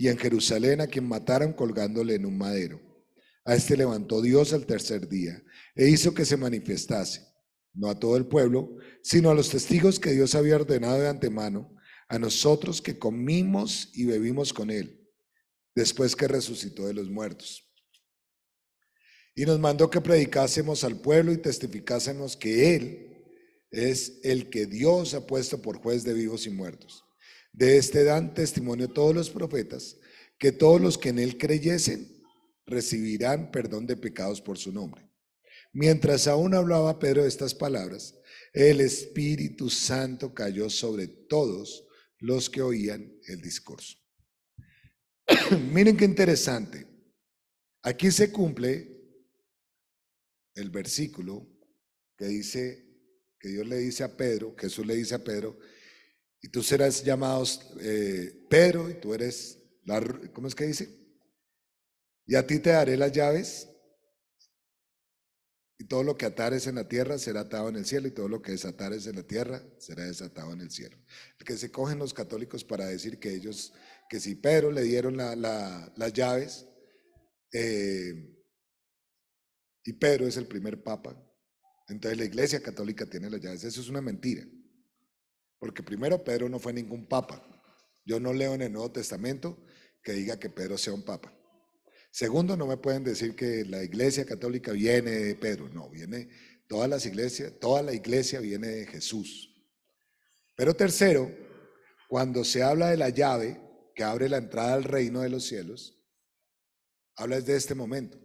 y 0.00 0.08
en 0.08 0.16
Jerusalén 0.16 0.80
a 0.80 0.86
quien 0.86 1.06
mataron 1.06 1.52
colgándole 1.52 2.14
en 2.14 2.24
un 2.24 2.38
madero. 2.38 2.80
A 3.44 3.54
este 3.54 3.76
levantó 3.76 4.22
Dios 4.22 4.54
al 4.54 4.64
tercer 4.64 5.06
día 5.06 5.44
e 5.74 5.90
hizo 5.90 6.14
que 6.14 6.24
se 6.24 6.38
manifestase, 6.38 7.20
no 7.74 7.90
a 7.90 7.98
todo 7.98 8.16
el 8.16 8.26
pueblo, 8.26 8.78
sino 9.02 9.28
a 9.28 9.34
los 9.34 9.50
testigos 9.50 10.00
que 10.00 10.12
Dios 10.12 10.34
había 10.34 10.56
ordenado 10.56 10.98
de 10.98 11.08
antemano, 11.08 11.76
a 12.08 12.18
nosotros 12.18 12.80
que 12.80 12.98
comimos 12.98 13.90
y 13.92 14.06
bebimos 14.06 14.54
con 14.54 14.70
él, 14.70 15.06
después 15.74 16.16
que 16.16 16.28
resucitó 16.28 16.86
de 16.86 16.94
los 16.94 17.10
muertos. 17.10 17.70
Y 19.34 19.44
nos 19.44 19.60
mandó 19.60 19.90
que 19.90 20.00
predicásemos 20.00 20.82
al 20.82 20.98
pueblo 21.02 21.30
y 21.30 21.36
testificásemos 21.36 22.38
que 22.38 22.74
él 22.74 23.22
es 23.70 24.18
el 24.22 24.48
que 24.48 24.64
Dios 24.64 25.12
ha 25.12 25.26
puesto 25.26 25.60
por 25.60 25.76
juez 25.76 26.04
de 26.04 26.14
vivos 26.14 26.46
y 26.46 26.50
muertos. 26.50 27.04
De 27.60 27.76
este 27.76 28.04
dan 28.04 28.32
testimonio 28.32 28.88
todos 28.88 29.14
los 29.14 29.28
profetas, 29.28 29.98
que 30.38 30.50
todos 30.50 30.80
los 30.80 30.96
que 30.96 31.10
en 31.10 31.18
él 31.18 31.36
creyesen 31.36 32.24
recibirán 32.64 33.50
perdón 33.50 33.86
de 33.86 33.98
pecados 33.98 34.40
por 34.40 34.56
su 34.56 34.72
nombre. 34.72 35.06
Mientras 35.70 36.26
aún 36.26 36.54
hablaba 36.54 36.98
Pedro 36.98 37.22
estas 37.26 37.54
palabras, 37.54 38.18
el 38.54 38.80
Espíritu 38.80 39.68
Santo 39.68 40.32
cayó 40.32 40.70
sobre 40.70 41.06
todos 41.06 41.86
los 42.18 42.48
que 42.48 42.62
oían 42.62 43.12
el 43.26 43.42
discurso. 43.42 43.98
Miren 45.70 45.98
qué 45.98 46.06
interesante. 46.06 46.86
Aquí 47.82 48.10
se 48.10 48.32
cumple 48.32 49.04
el 50.54 50.70
versículo 50.70 51.46
que 52.16 52.24
dice 52.24 52.86
que 53.38 53.50
Dios 53.50 53.68
le 53.68 53.76
dice 53.76 54.02
a 54.02 54.16
Pedro, 54.16 54.56
Jesús 54.58 54.86
le 54.86 54.96
dice 54.96 55.14
a 55.14 55.22
Pedro, 55.22 55.58
y 56.42 56.48
tú 56.48 56.62
serás 56.62 57.04
llamado 57.04 57.44
eh, 57.80 58.46
Pedro 58.48 58.88
y 58.88 58.94
tú 58.94 59.14
eres, 59.14 59.58
la, 59.84 60.00
¿cómo 60.32 60.48
es 60.48 60.54
que 60.54 60.66
dice? 60.66 60.88
Y 62.26 62.34
a 62.34 62.46
ti 62.46 62.58
te 62.60 62.70
daré 62.70 62.96
las 62.96 63.12
llaves 63.12 63.68
y 65.78 65.84
todo 65.84 66.02
lo 66.02 66.16
que 66.16 66.26
atares 66.26 66.66
en 66.66 66.76
la 66.76 66.88
tierra 66.88 67.18
será 67.18 67.40
atado 67.40 67.68
en 67.68 67.76
el 67.76 67.86
cielo 67.86 68.08
y 68.08 68.12
todo 68.12 68.28
lo 68.28 68.40
que 68.42 68.52
desatares 68.52 69.06
en 69.06 69.16
la 69.16 69.22
tierra 69.22 69.62
será 69.78 70.04
desatado 70.04 70.52
en 70.52 70.60
el 70.60 70.70
cielo. 70.70 70.96
El 71.38 71.46
que 71.46 71.56
se 71.56 71.70
cogen 71.70 71.98
los 71.98 72.14
católicos 72.14 72.64
para 72.64 72.86
decir 72.86 73.18
que 73.18 73.34
ellos, 73.34 73.72
que 74.08 74.20
si 74.20 74.34
Pedro 74.34 74.70
le 74.70 74.82
dieron 74.82 75.16
las 75.16 76.12
llaves 76.12 76.66
eh, 77.52 78.36
y 79.84 79.92
Pedro 79.94 80.26
es 80.26 80.36
el 80.36 80.46
primer 80.46 80.82
papa, 80.82 81.16
entonces 81.88 82.18
la 82.18 82.24
iglesia 82.24 82.62
católica 82.62 83.06
tiene 83.06 83.28
las 83.28 83.40
llaves. 83.40 83.64
Eso 83.64 83.80
es 83.80 83.88
una 83.88 84.00
mentira. 84.00 84.44
Porque 85.60 85.84
primero 85.84 86.24
Pedro 86.24 86.48
no 86.48 86.58
fue 86.58 86.72
ningún 86.72 87.06
papa. 87.06 87.40
Yo 88.04 88.18
no 88.18 88.32
leo 88.32 88.54
en 88.54 88.62
el 88.62 88.72
Nuevo 88.72 88.90
Testamento 88.90 89.64
que 90.02 90.12
diga 90.12 90.40
que 90.40 90.50
Pedro 90.50 90.76
sea 90.76 90.92
un 90.92 91.04
papa. 91.04 91.32
Segundo, 92.10 92.56
no 92.56 92.66
me 92.66 92.76
pueden 92.76 93.04
decir 93.04 93.36
que 93.36 93.64
la 93.64 93.84
iglesia 93.84 94.24
católica 94.24 94.72
viene 94.72 95.12
de 95.12 95.36
Pedro. 95.36 95.68
No, 95.68 95.88
viene 95.88 96.28
todas 96.66 96.90
las 96.90 97.06
iglesias, 97.06 97.52
toda 97.60 97.82
la 97.82 97.92
iglesia 97.92 98.40
viene 98.40 98.66
de 98.66 98.86
Jesús. 98.86 99.54
Pero 100.56 100.74
tercero, 100.74 101.30
cuando 102.08 102.42
se 102.42 102.64
habla 102.64 102.90
de 102.90 102.96
la 102.96 103.10
llave 103.10 103.60
que 103.94 104.02
abre 104.02 104.28
la 104.28 104.38
entrada 104.38 104.74
al 104.74 104.82
reino 104.82 105.20
de 105.20 105.28
los 105.28 105.46
cielos, 105.46 106.02
habla 107.14 107.36
desde 107.36 107.54
este 107.54 107.76
momento 107.76 108.18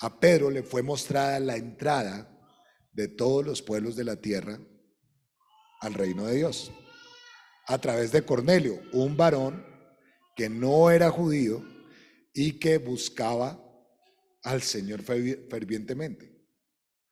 a 0.00 0.18
Pedro 0.18 0.50
le 0.50 0.62
fue 0.62 0.82
mostrada 0.82 1.38
la 1.40 1.56
entrada 1.56 2.26
de 2.92 3.08
todos 3.08 3.44
los 3.44 3.62
pueblos 3.62 3.96
de 3.96 4.04
la 4.04 4.16
tierra 4.16 4.58
al 5.80 5.94
reino 5.94 6.26
de 6.26 6.36
Dios. 6.36 6.70
A 7.66 7.78
través 7.78 8.12
de 8.12 8.22
Cornelio, 8.22 8.80
un 8.92 9.16
varón 9.16 9.64
que 10.36 10.48
no 10.48 10.90
era 10.90 11.10
judío 11.10 11.64
y 12.32 12.58
que 12.58 12.78
buscaba 12.78 13.60
al 14.42 14.62
Señor 14.62 15.02
fervientemente. 15.02 16.34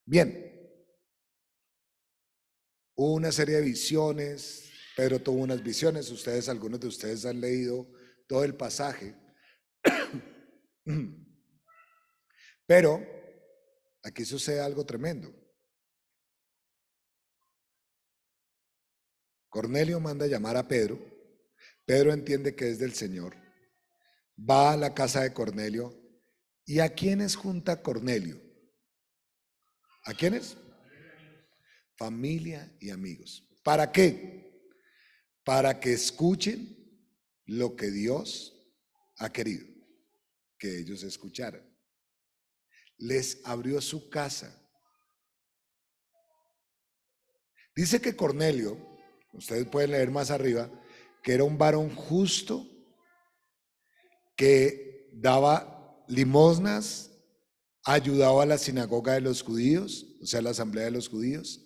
Bien, 0.04 0.44
una 2.94 3.30
serie 3.30 3.56
de 3.56 3.62
visiones, 3.62 4.70
Pedro 4.96 5.20
tuvo 5.20 5.42
unas 5.42 5.62
visiones, 5.62 6.10
ustedes, 6.10 6.48
algunos 6.48 6.80
de 6.80 6.88
ustedes 6.88 7.24
han 7.24 7.40
leído 7.40 7.88
todo 8.26 8.44
el 8.44 8.56
pasaje. 8.56 9.14
Pero 12.66 13.06
aquí 14.02 14.24
sucede 14.24 14.60
algo 14.60 14.84
tremendo. 14.84 15.32
Cornelio 19.48 20.00
manda 20.00 20.26
llamar 20.26 20.56
a 20.56 20.68
Pedro. 20.68 20.98
Pedro 21.84 22.12
entiende 22.12 22.54
que 22.54 22.70
es 22.70 22.78
del 22.78 22.94
Señor. 22.94 23.36
Va 24.38 24.72
a 24.72 24.76
la 24.76 24.94
casa 24.94 25.22
de 25.22 25.32
Cornelio. 25.32 25.94
¿Y 26.64 26.80
a 26.80 26.94
quiénes 26.94 27.34
junta 27.34 27.82
Cornelio? 27.82 28.40
¿A 30.04 30.14
quiénes? 30.14 30.56
Familia 31.96 32.76
y 32.80 32.90
amigos. 32.90 33.48
¿Para 33.62 33.90
qué? 33.90 34.62
Para 35.44 35.80
que 35.80 35.92
escuchen 35.92 36.76
lo 37.46 37.74
que 37.74 37.90
Dios 37.90 38.54
ha 39.16 39.32
querido 39.32 39.66
que 40.58 40.78
ellos 40.78 41.02
escucharan 41.04 41.68
les 42.98 43.40
abrió 43.44 43.80
su 43.80 44.10
casa. 44.10 44.54
Dice 47.74 48.00
que 48.00 48.16
Cornelio, 48.16 48.76
ustedes 49.32 49.66
pueden 49.66 49.92
leer 49.92 50.10
más 50.10 50.30
arriba, 50.30 50.70
que 51.22 51.34
era 51.34 51.44
un 51.44 51.58
varón 51.58 51.94
justo, 51.94 52.66
que 54.36 55.10
daba 55.12 56.04
limosnas, 56.08 57.10
ayudaba 57.84 58.42
a 58.42 58.46
la 58.46 58.58
sinagoga 58.58 59.14
de 59.14 59.20
los 59.20 59.42
judíos, 59.42 60.06
o 60.22 60.26
sea, 60.26 60.40
a 60.40 60.42
la 60.42 60.50
asamblea 60.50 60.84
de 60.84 60.92
los 60.92 61.08
judíos. 61.08 61.64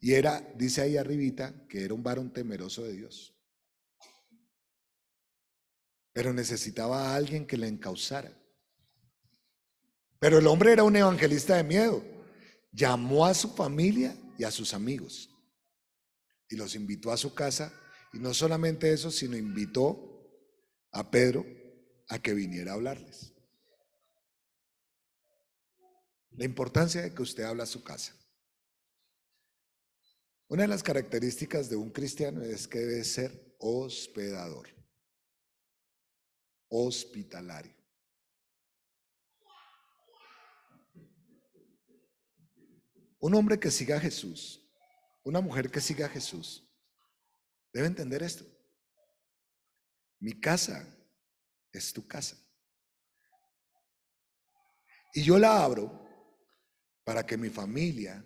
Y 0.00 0.12
era, 0.12 0.40
dice 0.56 0.82
ahí 0.82 0.96
arribita, 0.96 1.66
que 1.68 1.84
era 1.84 1.94
un 1.94 2.02
varón 2.02 2.32
temeroso 2.32 2.82
de 2.82 2.92
Dios. 2.92 3.34
Pero 6.12 6.32
necesitaba 6.32 7.10
a 7.10 7.16
alguien 7.16 7.46
que 7.46 7.56
le 7.56 7.68
encauzara. 7.68 8.32
Pero 10.18 10.38
el 10.38 10.46
hombre 10.46 10.72
era 10.72 10.84
un 10.84 10.96
evangelista 10.96 11.56
de 11.56 11.64
miedo. 11.64 12.02
Llamó 12.72 13.26
a 13.26 13.34
su 13.34 13.50
familia 13.50 14.16
y 14.38 14.44
a 14.44 14.50
sus 14.50 14.72
amigos 14.72 15.35
y 16.48 16.56
los 16.56 16.74
invitó 16.74 17.12
a 17.12 17.16
su 17.16 17.34
casa. 17.34 17.72
Y 18.12 18.18
no 18.18 18.34
solamente 18.34 18.92
eso, 18.92 19.10
sino 19.10 19.36
invitó 19.36 20.06
a 20.92 21.10
Pedro 21.10 21.44
a 22.08 22.18
que 22.20 22.34
viniera 22.34 22.72
a 22.72 22.74
hablarles. 22.74 23.32
La 26.30 26.44
importancia 26.44 27.02
de 27.02 27.14
que 27.14 27.22
usted 27.22 27.44
habla 27.44 27.64
a 27.64 27.66
su 27.66 27.82
casa. 27.82 28.14
Una 30.48 30.62
de 30.62 30.68
las 30.68 30.82
características 30.82 31.68
de 31.68 31.76
un 31.76 31.90
cristiano 31.90 32.42
es 32.42 32.68
que 32.68 32.78
debe 32.78 33.02
ser 33.04 33.56
hospedador, 33.58 34.68
hospitalario. 36.68 37.74
Un 43.18 43.34
hombre 43.34 43.58
que 43.58 43.72
siga 43.72 43.96
a 43.96 44.00
Jesús, 44.00 44.65
una 45.26 45.40
mujer 45.40 45.72
que 45.72 45.80
siga 45.80 46.06
a 46.06 46.08
Jesús, 46.08 46.72
debe 47.72 47.88
entender 47.88 48.22
esto. 48.22 48.44
Mi 50.20 50.38
casa 50.38 50.86
es 51.72 51.92
tu 51.92 52.06
casa. 52.06 52.38
Y 55.12 55.24
yo 55.24 55.36
la 55.36 55.64
abro 55.64 56.00
para 57.02 57.26
que 57.26 57.36
mi 57.36 57.50
familia, 57.50 58.24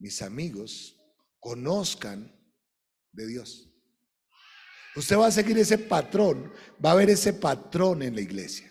mis 0.00 0.20
amigos, 0.20 1.00
conozcan 1.38 2.36
de 3.12 3.26
Dios. 3.28 3.72
Usted 4.96 5.16
va 5.16 5.28
a 5.28 5.30
seguir 5.30 5.56
ese 5.58 5.78
patrón, 5.78 6.52
va 6.84 6.90
a 6.90 6.96
ver 6.96 7.10
ese 7.10 7.34
patrón 7.34 8.02
en 8.02 8.16
la 8.16 8.20
iglesia. 8.20 8.68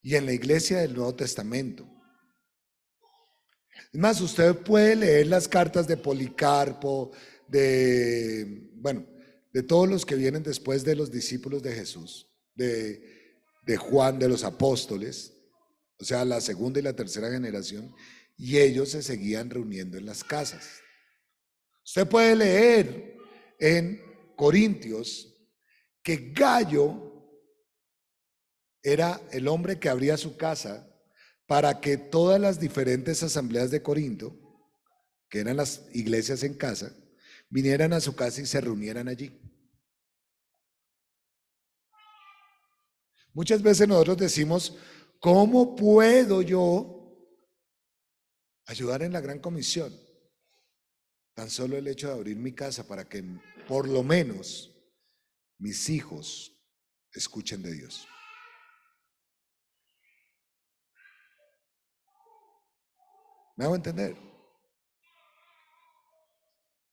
Y 0.00 0.14
en 0.14 0.24
la 0.24 0.32
iglesia 0.32 0.78
del 0.78 0.94
Nuevo 0.94 1.14
Testamento. 1.14 1.86
Es 3.92 4.00
más, 4.00 4.20
usted 4.20 4.54
puede 4.56 4.96
leer 4.96 5.26
las 5.26 5.48
cartas 5.48 5.86
de 5.86 5.96
Policarpo, 5.96 7.12
de, 7.46 8.70
bueno, 8.74 9.06
de 9.52 9.62
todos 9.62 9.88
los 9.88 10.04
que 10.04 10.14
vienen 10.14 10.42
después 10.42 10.84
de 10.84 10.94
los 10.94 11.10
discípulos 11.10 11.62
de 11.62 11.72
Jesús, 11.72 12.28
de, 12.54 13.02
de 13.64 13.76
Juan 13.76 14.18
de 14.18 14.28
los 14.28 14.44
apóstoles, 14.44 15.32
o 15.98 16.04
sea, 16.04 16.24
la 16.24 16.40
segunda 16.40 16.80
y 16.80 16.82
la 16.82 16.94
tercera 16.94 17.30
generación, 17.30 17.94
y 18.36 18.58
ellos 18.58 18.90
se 18.90 19.02
seguían 19.02 19.50
reuniendo 19.50 19.98
en 19.98 20.06
las 20.06 20.22
casas. 20.22 20.68
Usted 21.84 22.06
puede 22.06 22.36
leer 22.36 23.16
en 23.58 24.00
Corintios 24.36 25.34
que 26.02 26.32
Gallo 26.32 27.08
era 28.82 29.20
el 29.32 29.48
hombre 29.48 29.78
que 29.78 29.88
abría 29.88 30.16
su 30.16 30.36
casa 30.36 30.88
para 31.48 31.80
que 31.80 31.96
todas 31.96 32.38
las 32.38 32.60
diferentes 32.60 33.22
asambleas 33.22 33.70
de 33.70 33.82
Corinto, 33.82 34.36
que 35.30 35.40
eran 35.40 35.56
las 35.56 35.88
iglesias 35.94 36.42
en 36.42 36.52
casa, 36.52 36.94
vinieran 37.48 37.94
a 37.94 38.00
su 38.00 38.14
casa 38.14 38.42
y 38.42 38.46
se 38.46 38.60
reunieran 38.60 39.08
allí. 39.08 39.32
Muchas 43.32 43.62
veces 43.62 43.88
nosotros 43.88 44.18
decimos, 44.18 44.76
¿cómo 45.20 45.74
puedo 45.74 46.42
yo 46.42 47.16
ayudar 48.66 49.02
en 49.02 49.14
la 49.14 49.22
gran 49.22 49.38
comisión? 49.38 49.98
Tan 51.32 51.48
solo 51.48 51.78
el 51.78 51.88
hecho 51.88 52.08
de 52.08 52.12
abrir 52.12 52.36
mi 52.36 52.52
casa 52.52 52.86
para 52.86 53.08
que 53.08 53.24
por 53.66 53.88
lo 53.88 54.02
menos 54.02 54.70
mis 55.56 55.88
hijos 55.88 56.52
escuchen 57.10 57.62
de 57.62 57.72
Dios. 57.72 58.06
¿Me 63.58 63.64
hago 63.64 63.74
entender? 63.74 64.16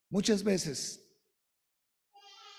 Muchas 0.10 0.43
veces 0.43 0.99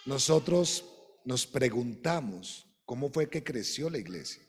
nosotros 0.05 0.85
nos 1.25 1.45
preguntamos 1.45 2.73
cómo 2.85 3.11
fue 3.11 3.29
que 3.29 3.43
creció 3.43 3.91
la 3.91 3.99
iglesia. 3.99 4.41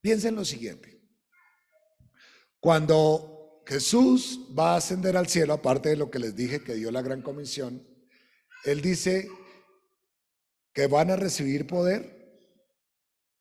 Piensen 0.00 0.36
lo 0.36 0.46
siguiente. 0.46 1.02
Cuando 2.60 3.62
Jesús 3.66 4.40
va 4.58 4.72
a 4.72 4.76
ascender 4.78 5.18
al 5.18 5.28
cielo, 5.28 5.52
aparte 5.52 5.90
de 5.90 5.96
lo 5.96 6.10
que 6.10 6.18
les 6.18 6.34
dije 6.34 6.64
que 6.64 6.76
dio 6.76 6.90
la 6.90 7.02
gran 7.02 7.20
comisión, 7.20 7.86
Él 8.64 8.80
dice 8.80 9.28
que 10.72 10.86
van 10.86 11.10
a 11.10 11.16
recibir 11.16 11.66
poder, 11.66 12.40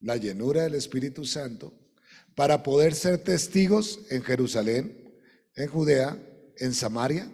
la 0.01 0.17
llenura 0.17 0.63
del 0.63 0.75
Espíritu 0.75 1.23
Santo, 1.23 1.82
para 2.35 2.63
poder 2.63 2.95
ser 2.95 3.19
testigos 3.19 3.99
en 4.09 4.23
Jerusalén, 4.23 5.21
en 5.55 5.67
Judea, 5.67 6.17
en 6.57 6.73
Samaria 6.73 7.31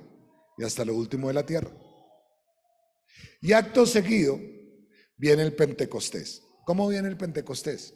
y 0.57 0.63
hasta 0.63 0.83
lo 0.83 0.95
último 0.95 1.27
de 1.27 1.33
la 1.33 1.45
tierra. 1.45 1.71
Y 3.41 3.53
acto 3.53 3.85
seguido 3.85 4.39
viene 5.15 5.43
el 5.43 5.55
Pentecostés. 5.55 6.43
¿Cómo 6.65 6.87
viene 6.87 7.07
el 7.07 7.17
Pentecostés? 7.17 7.93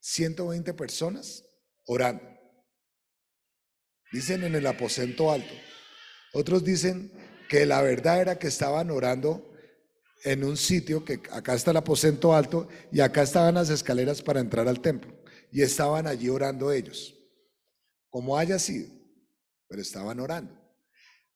120 0.00 0.72
personas 0.74 1.44
orando. 1.86 2.22
Dicen 4.12 4.44
en 4.44 4.54
el 4.54 4.66
aposento 4.66 5.32
alto. 5.32 5.52
Otros 6.32 6.62
dicen 6.62 7.12
que 7.48 7.66
la 7.66 7.82
verdad 7.82 8.20
era 8.20 8.38
que 8.38 8.46
estaban 8.46 8.90
orando 8.90 9.50
en 10.22 10.44
un 10.44 10.56
sitio 10.56 11.04
que 11.04 11.20
acá 11.30 11.54
está 11.54 11.72
el 11.72 11.78
aposento 11.78 12.34
alto 12.34 12.68
y 12.92 13.00
acá 13.00 13.22
estaban 13.22 13.56
las 13.56 13.70
escaleras 13.70 14.22
para 14.22 14.40
entrar 14.40 14.68
al 14.68 14.80
templo 14.80 15.13
y 15.54 15.62
estaban 15.62 16.08
allí 16.08 16.28
orando 16.28 16.72
ellos, 16.72 17.14
como 18.10 18.36
haya 18.36 18.58
sido, 18.58 18.92
pero 19.68 19.80
estaban 19.80 20.18
orando. 20.18 20.52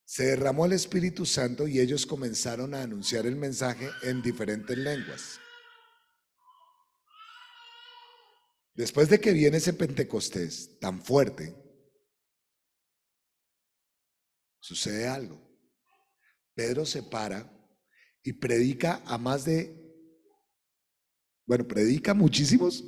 Se 0.04 0.24
derramó 0.24 0.66
el 0.66 0.72
Espíritu 0.72 1.24
Santo 1.24 1.68
y 1.68 1.78
ellos 1.78 2.04
comenzaron 2.04 2.74
a 2.74 2.82
anunciar 2.82 3.26
el 3.26 3.36
mensaje 3.36 3.88
en 4.02 4.20
diferentes 4.20 4.76
lenguas. 4.76 5.38
Después 8.74 9.08
de 9.08 9.20
que 9.20 9.32
viene 9.32 9.58
ese 9.58 9.72
Pentecostés 9.72 10.80
tan 10.80 11.00
fuerte, 11.00 11.54
sucede 14.58 15.06
algo. 15.06 15.40
Pedro 16.54 16.84
se 16.84 17.04
para 17.04 17.48
y 18.24 18.32
predica 18.32 19.00
a 19.06 19.16
más 19.16 19.44
de, 19.44 19.80
bueno, 21.46 21.68
predica 21.68 22.14
muchísimos 22.14 22.82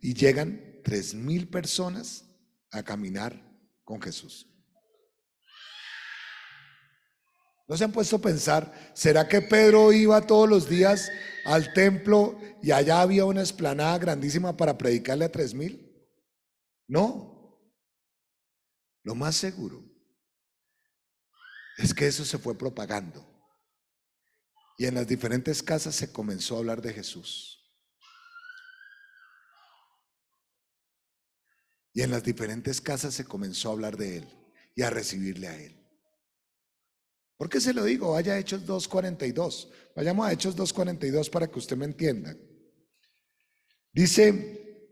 y 0.00 0.14
llegan 0.14 0.65
tres 0.86 1.14
mil 1.14 1.48
personas 1.48 2.24
a 2.70 2.80
caminar 2.80 3.34
con 3.82 4.00
Jesús. 4.00 4.46
¿No 7.66 7.76
se 7.76 7.82
han 7.82 7.90
puesto 7.90 8.14
a 8.14 8.20
pensar, 8.20 8.92
¿será 8.94 9.26
que 9.26 9.42
Pedro 9.42 9.92
iba 9.92 10.24
todos 10.24 10.48
los 10.48 10.68
días 10.68 11.10
al 11.44 11.72
templo 11.72 12.40
y 12.62 12.70
allá 12.70 13.00
había 13.00 13.24
una 13.24 13.42
esplanada 13.42 13.98
grandísima 13.98 14.56
para 14.56 14.78
predicarle 14.78 15.24
a 15.24 15.32
tres 15.32 15.54
mil? 15.54 15.92
No. 16.86 17.60
Lo 19.02 19.16
más 19.16 19.34
seguro 19.34 19.84
es 21.78 21.92
que 21.92 22.06
eso 22.06 22.24
se 22.24 22.38
fue 22.38 22.56
propagando. 22.56 23.26
Y 24.78 24.86
en 24.86 24.94
las 24.94 25.08
diferentes 25.08 25.64
casas 25.64 25.96
se 25.96 26.12
comenzó 26.12 26.54
a 26.54 26.58
hablar 26.58 26.80
de 26.80 26.92
Jesús. 26.92 27.55
Y 31.96 32.02
en 32.02 32.10
las 32.10 32.22
diferentes 32.22 32.82
casas 32.82 33.14
se 33.14 33.24
comenzó 33.24 33.70
a 33.70 33.72
hablar 33.72 33.96
de 33.96 34.18
Él 34.18 34.28
y 34.74 34.82
a 34.82 34.90
recibirle 34.90 35.48
a 35.48 35.58
Él. 35.58 35.82
¿Por 37.38 37.48
qué 37.48 37.58
se 37.58 37.72
lo 37.72 37.84
digo? 37.84 38.12
Vaya 38.12 38.34
a 38.34 38.38
Hechos 38.38 38.66
2.42. 38.66 39.70
Vayamos 39.96 40.26
a 40.26 40.32
Hechos 40.32 40.54
2.42 40.54 41.30
para 41.30 41.46
que 41.46 41.58
usted 41.58 41.74
me 41.74 41.86
entienda. 41.86 42.36
Dice, 43.94 44.84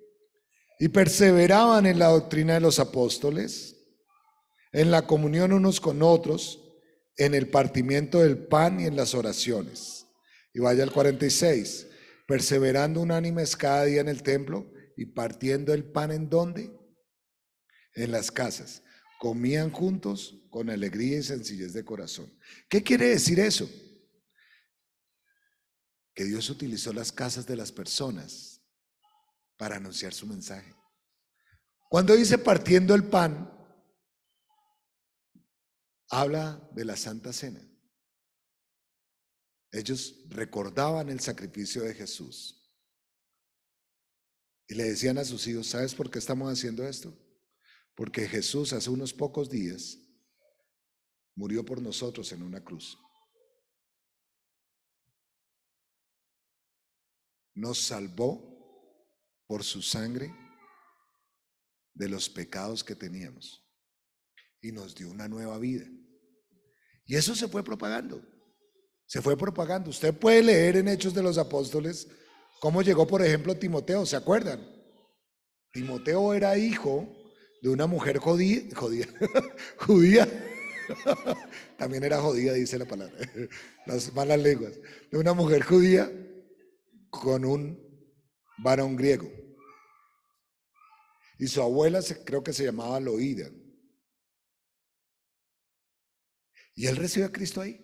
y 0.81 0.89
perseveraban 0.89 1.85
en 1.85 1.99
la 1.99 2.07
doctrina 2.07 2.55
de 2.55 2.61
los 2.61 2.79
apóstoles, 2.79 3.77
en 4.73 4.91
la 4.91 5.07
comunión 5.07 5.53
unos 5.53 5.83
con 5.83 6.03
otros, 6.03 6.59
en 7.19 7.35
el 7.35 7.51
partimiento 7.51 8.21
del 8.21 8.39
pan 8.39 8.81
y 8.81 8.87
en 8.87 8.97
las 8.97 9.15
oraciones. 9.15 10.07
Y 10.55 10.61
vaya 10.61 10.83
al 10.83 10.91
46, 10.91 11.87
perseverando 12.27 13.03
unánimes 13.03 13.57
cada 13.57 13.85
día 13.85 14.01
en 14.01 14.09
el 14.09 14.23
templo 14.23 14.73
y 14.97 15.05
partiendo 15.05 15.75
el 15.75 15.85
pan 15.85 16.11
en 16.11 16.31
donde? 16.31 16.84
En 17.95 18.13
las 18.13 18.31
casas. 18.31 18.83
Comían 19.19 19.71
juntos 19.71 20.37
con 20.51 20.71
alegría 20.71 21.19
y 21.19 21.23
sencillez 21.23 21.73
de 21.73 21.85
corazón. 21.85 22.33
¿Qué 22.69 22.83
quiere 22.83 23.09
decir 23.09 23.41
eso? 23.41 23.69
Que 26.15 26.25
Dios 26.25 26.51
utilizó 26.51 26.93
las 26.93 27.11
casas 27.11 27.47
de 27.47 27.57
las 27.57 27.73
personas 27.73 28.61
para 29.57 29.77
anunciar 29.77 30.13
su 30.13 30.27
mensaje. 30.27 30.75
Cuando 31.89 32.15
dice 32.15 32.39
partiendo 32.39 32.95
el 32.95 33.05
pan, 33.05 33.51
habla 36.09 36.69
de 36.73 36.85
la 36.85 36.97
Santa 36.97 37.33
Cena. 37.33 37.61
Ellos 39.73 40.25
recordaban 40.29 41.09
el 41.09 41.21
sacrificio 41.21 41.83
de 41.83 41.95
Jesús. 41.95 42.61
Y 44.69 44.75
le 44.75 44.85
decían 44.85 45.19
a 45.19 45.25
sus 45.25 45.47
hijos, 45.47 45.69
¿sabes 45.69 45.95
por 45.95 46.11
qué 46.11 46.19
estamos 46.19 46.53
haciendo 46.53 46.87
esto? 46.87 47.24
Porque 47.95 48.27
Jesús 48.27 48.73
hace 48.73 48.91
unos 48.91 49.13
pocos 49.13 49.49
días 49.49 49.99
murió 51.37 51.65
por 51.65 51.81
nosotros 51.81 52.33
en 52.33 52.43
una 52.43 52.63
cruz. 52.63 52.99
Nos 57.55 57.79
salvó 57.79 58.55
por 59.47 59.63
su 59.63 59.81
sangre 59.81 60.35
de 61.93 62.09
los 62.09 62.29
pecados 62.29 62.83
que 62.83 62.97
teníamos 62.97 63.65
y 64.61 64.73
nos 64.73 64.95
dio 64.95 65.09
una 65.11 65.29
nueva 65.29 65.59
vida. 65.59 65.87
Y 67.07 67.15
eso 67.15 67.37
se 67.37 67.47
fue 67.47 67.63
propagando. 67.63 68.23
Se 69.07 69.23
fue 69.23 69.37
propagando. 69.37 69.91
Usted 69.91 70.13
puede 70.13 70.43
leer 70.43 70.77
en 70.77 70.89
Hechos 70.89 71.15
de 71.15 71.23
los 71.23 71.39
Apóstoles 71.39 72.09
cómo 72.61 72.83
llegó, 72.83 73.07
por 73.07 73.23
ejemplo, 73.23 73.57
Timoteo. 73.57 74.05
¿Se 74.07 74.17
acuerdan? 74.17 74.67
Timoteo 75.71 76.35
era 76.35 76.57
hijo 76.57 77.24
de 77.65 77.71
una 77.71 77.87
mujer 77.87 78.19
judía, 78.19 78.59
judía, 79.79 80.29
también 81.79 82.05
era 82.05 82.21
judía, 82.21 82.53
dice 82.53 82.79
la 82.79 82.85
palabra, 82.85 83.17
las 83.87 84.13
malas 84.13 84.39
lenguas, 84.39 84.79
de 85.11 85.17
una 85.17 85.33
mujer 85.33 85.63
judía 85.63 86.13
con 87.09 87.47
un 87.47 87.83
varón 88.59 88.97
griego. 88.97 89.31
Y 91.39 91.47
su 91.47 91.63
abuela 91.63 92.01
creo 92.27 92.45
que 92.45 92.53
se 92.53 92.65
llamaba 92.65 93.01
Loida. 93.01 93.51
Y 96.75 96.87
él 96.87 96.97
recibió 96.97 97.29
a 97.29 97.33
Cristo 97.33 97.63
ahí. 97.63 97.81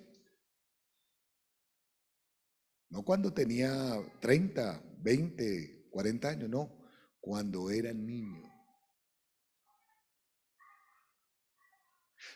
No 2.91 3.03
cuando 3.03 3.33
tenía 3.33 3.73
30, 4.21 4.83
20, 4.99 5.89
40 5.91 6.29
años, 6.29 6.51
no, 6.51 6.87
cuando 7.21 7.71
era 7.71 7.95
niño. 7.95 8.30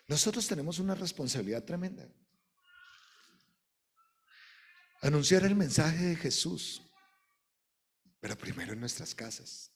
Nosotros 0.06 0.46
tenemos 0.46 0.78
una 0.78 0.94
responsabilidad 0.94 1.64
tremenda. 1.64 2.08
Anunciar 5.00 5.44
el 5.44 5.54
mensaje 5.54 6.04
de 6.04 6.16
Jesús 6.16 6.84
pero 8.24 8.38
primero 8.38 8.72
en 8.72 8.80
nuestras 8.80 9.14
casas. 9.14 9.70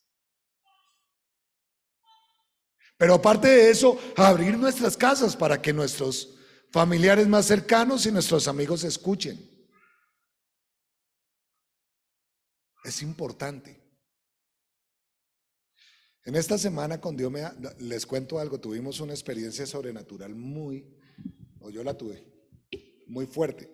Pero 2.96 3.12
aparte 3.12 3.46
de 3.46 3.68
eso, 3.68 4.00
abrir 4.16 4.56
nuestras 4.56 4.96
casas 4.96 5.36
para 5.36 5.60
que 5.60 5.70
nuestros 5.70 6.34
familiares 6.72 7.28
más 7.28 7.44
cercanos 7.44 8.06
y 8.06 8.10
nuestros 8.10 8.48
amigos 8.48 8.84
escuchen. 8.84 9.38
Es 12.84 13.02
importante. 13.02 13.88
En 16.28 16.36
esta 16.36 16.58
semana 16.58 17.00
con 17.00 17.16
Dios 17.16 17.32
me, 17.32 17.42
les 17.78 18.04
cuento 18.04 18.38
algo, 18.38 18.60
tuvimos 18.60 19.00
una 19.00 19.14
experiencia 19.14 19.64
sobrenatural 19.64 20.34
muy, 20.34 20.94
o 21.58 21.70
yo 21.70 21.82
la 21.82 21.96
tuve, 21.96 22.22
muy 23.06 23.24
fuerte. 23.24 23.66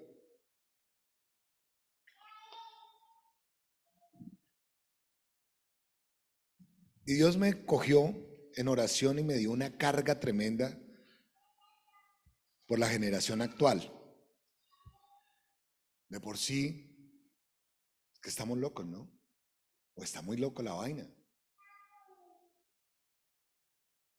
Y 7.04 7.14
Dios 7.14 7.36
me 7.36 7.66
cogió 7.66 8.14
en 8.54 8.68
oración 8.68 9.18
y 9.18 9.24
me 9.24 9.34
dio 9.34 9.50
una 9.50 9.76
carga 9.76 10.20
tremenda 10.20 10.78
por 12.68 12.78
la 12.78 12.88
generación 12.88 13.42
actual. 13.42 13.92
De 16.08 16.20
por 16.20 16.38
sí, 16.38 17.18
que 18.22 18.28
estamos 18.28 18.56
locos, 18.58 18.86
¿no? 18.86 19.12
O 19.94 20.04
está 20.04 20.22
muy 20.22 20.36
loco 20.36 20.62
la 20.62 20.74
vaina. 20.74 21.12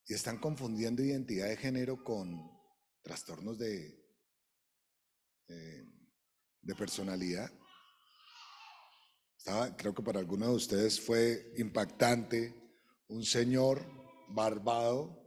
Y 0.08 0.14
están 0.14 0.38
confundiendo 0.38 1.04
identidad 1.04 1.48
de 1.48 1.58
género 1.58 2.04
con 2.04 2.40
trastornos 3.02 3.58
de, 3.58 4.06
eh, 5.48 5.86
de 6.62 6.76
personalidad. 6.76 7.52
Creo 9.78 9.94
que 9.94 10.04
para 10.04 10.20
algunos 10.20 10.50
de 10.50 10.56
ustedes 10.56 11.00
fue 11.00 11.54
impactante 11.58 12.54
un 13.08 13.24
señor 13.24 13.86
barbado, 14.30 15.22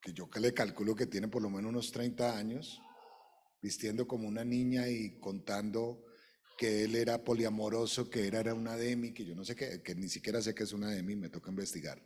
que 0.00 0.12
yo 0.12 0.30
que 0.30 0.40
le 0.40 0.54
calculo 0.54 0.94
que 0.94 1.06
tiene 1.06 1.28
por 1.28 1.42
lo 1.42 1.50
menos 1.50 1.70
unos 1.70 1.90
30 1.90 2.36
años, 2.36 2.80
vistiendo 3.60 4.06
como 4.06 4.28
una 4.28 4.44
niña 4.44 4.88
y 4.88 5.18
contando 5.18 6.04
que 6.56 6.84
él 6.84 6.94
era 6.94 7.24
poliamoroso, 7.24 8.08
que 8.08 8.26
era, 8.26 8.40
era 8.40 8.54
una 8.54 8.76
demi, 8.76 9.12
que 9.12 9.24
yo 9.24 9.34
no 9.34 9.44
sé 9.44 9.56
qué, 9.56 9.82
que 9.82 9.94
ni 9.94 10.08
siquiera 10.08 10.40
sé 10.40 10.54
qué 10.54 10.62
es 10.62 10.72
una 10.72 10.90
demi, 10.90 11.16
me 11.16 11.30
toca 11.30 11.50
investigar. 11.50 12.00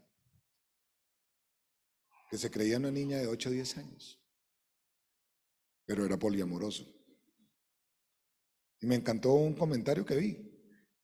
Que 2.35 2.39
se 2.39 2.51
creía 2.51 2.79
una 2.79 2.91
niña 2.91 3.19
de 3.19 3.29
8 3.29 3.49
o 3.49 3.53
10 3.53 3.77
años, 3.77 4.21
pero 5.87 6.05
era 6.05 6.19
poliamoroso. 6.19 6.85
Y 8.81 8.89
me 8.89 8.97
encantó 8.97 9.35
un 9.35 9.55
comentario 9.55 10.05
que 10.05 10.17
vi. 10.17 10.53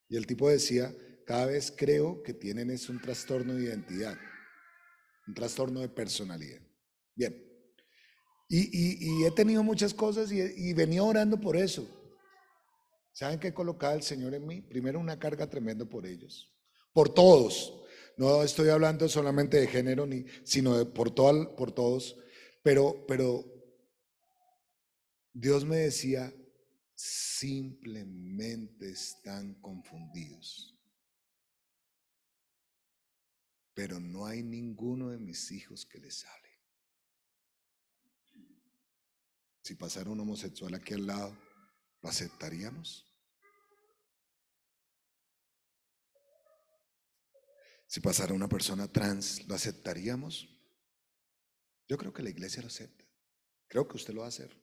Y 0.08 0.16
el 0.16 0.26
tipo 0.26 0.48
decía, 0.48 0.92
cada 1.24 1.46
vez 1.46 1.70
creo 1.70 2.20
que 2.24 2.34
tienen 2.34 2.68
es 2.70 2.88
un 2.88 3.00
trastorno 3.00 3.54
de 3.54 3.62
identidad, 3.62 4.18
un 5.28 5.34
trastorno 5.34 5.78
de 5.78 5.88
personalidad. 5.88 6.62
Bien. 7.14 7.40
Y, 8.48 9.24
he 9.24 9.30
tenido 9.30 9.62
muchas 9.62 9.94
cosas 9.94 10.32
y, 10.32 10.72
venía 10.72 11.04
orando 11.04 11.40
por 11.40 11.56
eso. 11.56 11.86
¿Saben 13.12 13.38
qué 13.38 13.54
colocaba 13.54 13.94
el 13.94 14.02
Señor 14.02 14.34
en 14.34 14.48
mí? 14.48 14.62
Primero 14.62 14.98
una 14.98 15.16
carga 15.16 15.48
tremenda 15.48 15.84
por 15.84 16.06
ellos, 16.06 16.52
por 16.92 17.14
todos. 17.14 17.84
No 18.16 18.42
estoy 18.42 18.68
hablando 18.68 19.08
solamente 19.08 19.58
de 19.58 19.66
género, 19.66 20.06
ni, 20.06 20.24
sino 20.44 20.92
por, 20.92 21.10
todo, 21.10 21.56
por 21.56 21.72
todos. 21.72 22.16
Pero, 22.62 23.04
pero 23.06 23.44
Dios 25.32 25.64
me 25.64 25.76
decía, 25.76 26.32
simplemente 26.94 28.90
están 28.90 29.54
confundidos 29.60 30.70
pero 33.80 33.98
no 33.98 34.26
hay 34.26 34.42
ninguno 34.42 35.08
de 35.08 35.18
mis 35.18 35.50
hijos 35.52 35.86
que 35.86 35.98
les 35.98 36.26
hable. 36.26 36.50
Si 39.62 39.74
pasara 39.74 40.10
un 40.10 40.20
homosexual 40.20 40.74
aquí 40.74 40.92
al 40.92 41.06
lado, 41.06 41.34
¿lo 42.02 42.10
aceptaríamos? 42.10 43.09
Si 47.90 47.98
pasara 47.98 48.32
una 48.32 48.48
persona 48.48 48.86
trans, 48.86 49.48
¿lo 49.48 49.54
aceptaríamos? 49.56 50.48
Yo 51.88 51.98
creo 51.98 52.12
que 52.12 52.22
la 52.22 52.30
iglesia 52.30 52.62
lo 52.62 52.68
acepta. 52.68 53.04
Creo 53.66 53.88
que 53.88 53.96
usted 53.96 54.14
lo 54.14 54.20
va 54.20 54.26
a 54.26 54.28
hacer. 54.28 54.56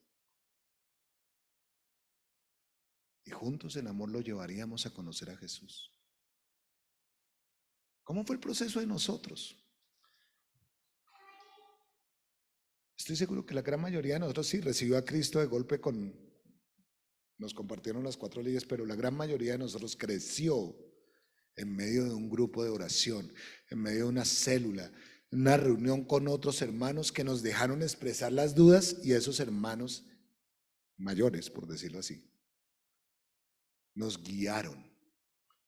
Y 3.26 3.32
juntos 3.32 3.76
en 3.76 3.88
amor 3.88 4.10
lo 4.12 4.22
llevaríamos 4.22 4.86
a 4.86 4.94
conocer 4.94 5.30
a 5.30 5.36
Jesús. 5.36 5.92
¿Cómo 8.06 8.24
fue 8.24 8.38
el 8.38 8.40
proceso 8.40 8.80
de 8.80 8.88
nosotros? 8.88 9.62
Estoy 12.98 13.18
seguro 13.18 13.46
que 13.46 13.56
la 13.56 13.62
gran 13.62 13.82
mayoría 13.82 14.14
de 14.14 14.20
nosotros 14.22 14.48
sí 14.48 14.62
recibió 14.62 14.98
a 14.98 15.04
Cristo 15.04 15.40
de 15.40 15.48
golpe 15.48 15.82
con, 15.82 16.18
nos 17.38 17.54
compartieron 17.54 18.06
las 18.06 18.16
cuatro 18.16 18.42
leyes, 18.42 18.64
pero 18.64 18.86
la 18.86 18.96
gran 18.96 19.18
mayoría 19.18 19.52
de 19.52 19.58
nosotros 19.58 19.98
creció 19.98 20.88
en 21.58 21.76
medio 21.76 22.06
de 22.06 22.14
un 22.14 22.30
grupo 22.30 22.64
de 22.64 22.70
oración, 22.70 23.34
en 23.70 23.82
medio 23.82 24.06
de 24.06 24.10
una 24.10 24.26
célula, 24.26 24.92
una 25.32 25.58
reunión 25.58 26.06
con 26.06 26.28
otros 26.28 26.62
hermanos 26.62 27.12
que 27.12 27.24
nos 27.24 27.42
dejaron 27.44 27.82
expresar 27.82 28.32
las 28.32 28.56
dudas 28.56 28.98
y 29.04 29.14
esos 29.14 29.40
hermanos 29.40 30.06
mayores, 30.98 31.50
por 31.50 31.68
decirlo 31.68 32.00
así, 32.00 32.24
nos 33.94 34.24
guiaron 34.24 34.88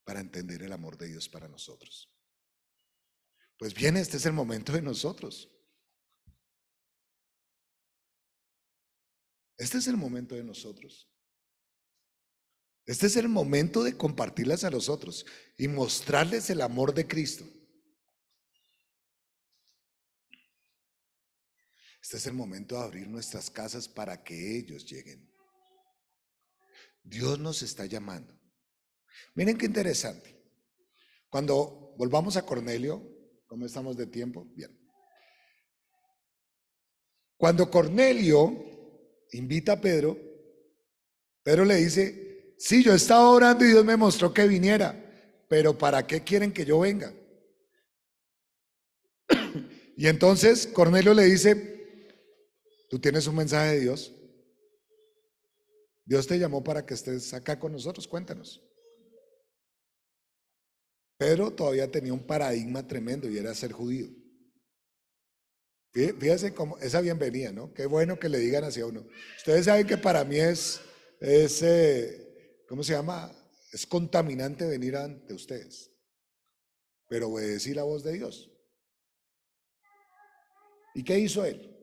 para 0.04 0.20
entender 0.20 0.62
el 0.62 0.72
amor 0.72 0.96
de 0.96 1.08
Dios 1.08 1.28
para 1.28 1.48
nosotros. 1.48 2.10
Pues 3.58 3.74
bien, 3.74 3.96
este 3.96 4.16
es 4.16 4.24
el 4.24 4.32
momento 4.32 4.72
de 4.72 4.80
nosotros. 4.80 5.50
Este 9.58 9.78
es 9.78 9.86
el 9.88 9.98
momento 9.98 10.34
de 10.34 10.44
nosotros. 10.44 11.09
Este 12.90 13.06
es 13.06 13.14
el 13.14 13.28
momento 13.28 13.84
de 13.84 13.96
compartirlas 13.96 14.64
a 14.64 14.70
los 14.70 14.88
otros 14.88 15.24
y 15.56 15.68
mostrarles 15.68 16.50
el 16.50 16.60
amor 16.60 16.92
de 16.92 17.06
Cristo. 17.06 17.44
Este 22.02 22.16
es 22.16 22.26
el 22.26 22.32
momento 22.32 22.74
de 22.74 22.82
abrir 22.82 23.06
nuestras 23.06 23.48
casas 23.48 23.86
para 23.86 24.24
que 24.24 24.58
ellos 24.58 24.84
lleguen. 24.86 25.32
Dios 27.04 27.38
nos 27.38 27.62
está 27.62 27.86
llamando. 27.86 28.36
Miren 29.36 29.56
qué 29.56 29.66
interesante. 29.66 30.36
Cuando 31.28 31.94
volvamos 31.96 32.36
a 32.36 32.44
Cornelio, 32.44 33.06
¿Cómo 33.46 33.66
estamos 33.66 33.96
de 33.96 34.06
tiempo? 34.06 34.46
Bien. 34.56 34.76
Cuando 37.36 37.70
Cornelio 37.70 38.52
invita 39.30 39.74
a 39.74 39.80
Pedro, 39.80 40.16
Pedro 41.44 41.64
le 41.64 41.76
dice, 41.76 42.29
sí, 42.60 42.84
yo 42.84 42.94
estaba 42.94 43.28
orando 43.30 43.64
y 43.64 43.68
Dios 43.68 43.84
me 43.84 43.96
mostró 43.96 44.32
que 44.32 44.46
viniera, 44.46 44.94
pero 45.48 45.76
¿para 45.76 46.06
qué 46.06 46.22
quieren 46.22 46.52
que 46.52 46.64
yo 46.64 46.80
venga? 46.80 47.12
Y 49.96 50.06
entonces 50.06 50.66
Cornelio 50.66 51.12
le 51.12 51.24
dice, 51.24 52.06
tú 52.88 52.98
tienes 52.98 53.26
un 53.26 53.36
mensaje 53.36 53.72
de 53.72 53.80
Dios. 53.80 54.14
Dios 56.06 56.26
te 56.26 56.38
llamó 56.38 56.64
para 56.64 56.86
que 56.86 56.94
estés 56.94 57.34
acá 57.34 57.58
con 57.58 57.72
nosotros, 57.72 58.08
cuéntanos. 58.08 58.62
Pedro 61.18 61.52
todavía 61.52 61.90
tenía 61.90 62.14
un 62.14 62.26
paradigma 62.26 62.86
tremendo 62.86 63.28
y 63.28 63.36
era 63.36 63.54
ser 63.54 63.72
judío. 63.72 64.08
Fíjense 65.92 66.54
cómo 66.54 66.78
esa 66.78 67.00
bienvenida, 67.00 67.52
¿no? 67.52 67.74
Qué 67.74 67.84
bueno 67.84 68.18
que 68.18 68.28
le 68.28 68.38
digan 68.38 68.64
hacia 68.64 68.86
uno. 68.86 69.06
Ustedes 69.36 69.66
saben 69.66 69.86
que 69.86 69.98
para 69.98 70.24
mí 70.24 70.38
es, 70.38 70.80
es 71.20 71.62
eh, 71.62 72.29
¿cómo 72.70 72.82
se 72.82 72.94
llama? 72.94 73.30
Es 73.70 73.86
contaminante 73.86 74.66
venir 74.66 74.96
ante 74.96 75.34
ustedes, 75.34 75.92
pero 77.06 77.28
obedecí 77.28 77.74
la 77.74 77.82
voz 77.82 78.02
de 78.02 78.14
Dios. 78.14 78.50
¿Y 80.94 81.04
qué 81.04 81.18
hizo 81.18 81.44
él? 81.44 81.76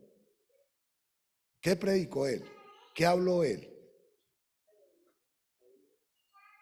¿Qué 1.61 1.75
predicó 1.75 2.25
él? 2.25 2.43
¿Qué 2.95 3.05
habló 3.05 3.43
él? 3.43 3.71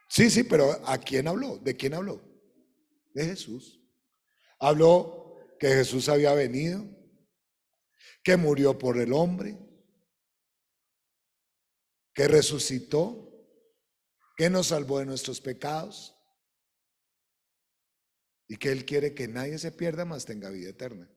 Sí, 0.09 0.29
sí, 0.29 0.43
pero 0.43 0.71
¿a 0.85 0.97
quién 0.97 1.29
habló? 1.29 1.57
¿De 1.59 1.77
quién 1.77 1.93
habló? 1.93 2.35
de 3.15 3.25
Jesús. 3.25 3.81
Habló 4.59 5.39
que 5.57 5.69
Jesús 5.69 6.09
había 6.09 6.33
venido, 6.33 6.85
que 8.21 8.37
murió 8.37 8.77
por 8.77 8.99
el 8.99 9.13
hombre, 9.13 9.57
que 12.13 12.27
resucitó, 12.27 13.24
que 14.35 14.49
nos 14.49 14.67
salvó 14.67 14.99
de 14.99 15.05
nuestros 15.05 15.41
pecados 15.41 16.15
y 18.47 18.57
que 18.57 18.71
Él 18.71 18.85
quiere 18.85 19.13
que 19.13 19.27
nadie 19.27 19.57
se 19.57 19.71
pierda, 19.71 20.05
más 20.05 20.25
tenga 20.25 20.49
vida 20.49 20.69
eterna. 20.69 21.09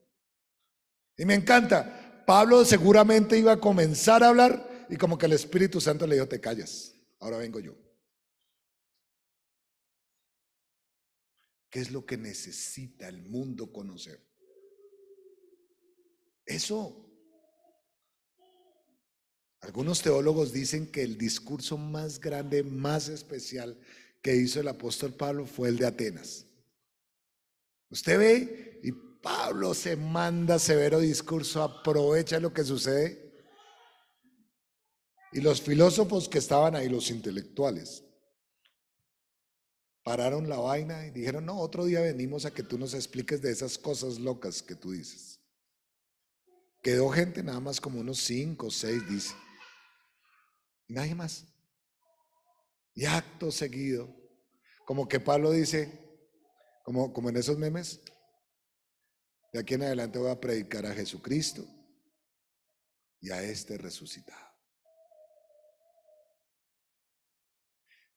Y 1.16 1.24
me 1.24 1.34
encanta, 1.34 2.24
Pablo 2.26 2.64
seguramente 2.64 3.38
iba 3.38 3.52
a 3.52 3.60
comenzar 3.60 4.22
a 4.22 4.28
hablar 4.28 4.86
y 4.88 4.96
como 4.96 5.18
que 5.18 5.26
el 5.26 5.32
Espíritu 5.32 5.80
Santo 5.80 6.06
le 6.06 6.14
dijo, 6.14 6.28
te 6.28 6.40
callas, 6.40 6.94
ahora 7.18 7.38
vengo 7.38 7.60
yo. 7.60 7.74
¿Qué 11.70 11.80
es 11.80 11.90
lo 11.90 12.06
que 12.06 12.16
necesita 12.16 13.08
el 13.08 13.22
mundo 13.22 13.72
conocer? 13.72 14.26
Eso. 16.46 17.07
Algunos 19.60 20.02
teólogos 20.02 20.52
dicen 20.52 20.86
que 20.86 21.02
el 21.02 21.18
discurso 21.18 21.76
más 21.76 22.20
grande, 22.20 22.62
más 22.62 23.08
especial 23.08 23.76
que 24.22 24.36
hizo 24.36 24.60
el 24.60 24.68
apóstol 24.68 25.12
Pablo 25.12 25.46
fue 25.46 25.68
el 25.68 25.76
de 25.76 25.86
Atenas. 25.86 26.46
Usted 27.90 28.18
ve 28.18 28.80
y 28.82 28.92
Pablo 28.92 29.74
se 29.74 29.96
manda 29.96 30.58
severo 30.58 31.00
discurso, 31.00 31.62
aprovecha 31.62 32.38
lo 32.38 32.52
que 32.52 32.64
sucede. 32.64 33.28
Y 35.32 35.40
los 35.40 35.60
filósofos 35.60 36.28
que 36.28 36.38
estaban 36.38 36.74
ahí, 36.74 36.88
los 36.88 37.10
intelectuales, 37.10 38.04
pararon 40.02 40.48
la 40.48 40.56
vaina 40.56 41.06
y 41.06 41.10
dijeron, 41.10 41.44
no, 41.44 41.58
otro 41.58 41.84
día 41.84 42.00
venimos 42.00 42.46
a 42.46 42.54
que 42.54 42.62
tú 42.62 42.78
nos 42.78 42.94
expliques 42.94 43.42
de 43.42 43.50
esas 43.50 43.76
cosas 43.76 44.18
locas 44.18 44.62
que 44.62 44.74
tú 44.74 44.92
dices. 44.92 45.40
Quedó 46.82 47.10
gente 47.10 47.42
nada 47.42 47.60
más 47.60 47.80
como 47.80 48.00
unos 48.00 48.18
cinco 48.18 48.68
o 48.68 48.70
seis, 48.70 49.06
dice. 49.08 49.34
Nadie 50.88 51.14
más. 51.14 51.46
Y 52.94 53.04
acto 53.04 53.52
seguido, 53.52 54.12
como 54.84 55.06
que 55.06 55.20
Pablo 55.20 55.52
dice, 55.52 55.90
como, 56.82 57.12
como 57.12 57.28
en 57.28 57.36
esos 57.36 57.58
memes, 57.58 58.00
de 59.52 59.60
aquí 59.60 59.74
en 59.74 59.82
adelante 59.82 60.18
voy 60.18 60.30
a 60.30 60.40
predicar 60.40 60.84
a 60.86 60.94
Jesucristo 60.94 61.64
y 63.20 63.30
a 63.30 63.42
este 63.42 63.78
resucitado. 63.78 64.48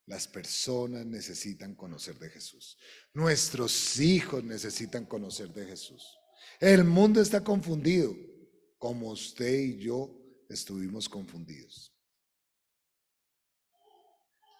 Las 0.06 0.26
personas 0.26 1.06
necesitan 1.06 1.74
conocer 1.74 2.18
de 2.18 2.28
Jesús. 2.28 2.76
Nuestros 3.14 3.98
hijos 4.00 4.42
necesitan 4.42 5.06
conocer 5.06 5.52
de 5.52 5.66
Jesús. 5.66 6.18
El 6.58 6.84
mundo 6.84 7.20
está 7.20 7.42
confundido, 7.42 8.14
como 8.78 9.10
usted 9.10 9.54
y 9.54 9.78
yo 9.78 10.12
estuvimos 10.48 11.08
confundidos. 11.08 11.91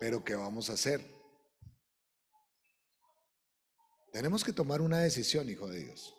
Pero 0.02 0.24
¿qué 0.24 0.34
vamos 0.34 0.68
a 0.68 0.72
hacer? 0.72 1.00
Tenemos 4.10 4.42
que 4.42 4.52
tomar 4.52 4.80
una 4.80 4.98
decisión, 4.98 5.48
hijo 5.48 5.68
de 5.68 5.84
Dios. 5.84 6.12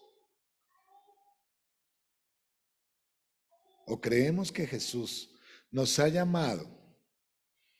O 3.85 3.99
creemos 3.99 4.53
que 4.53 4.65
Jesús 4.67 5.29
nos 5.69 5.99
ha 5.99 6.07
llamado, 6.07 6.65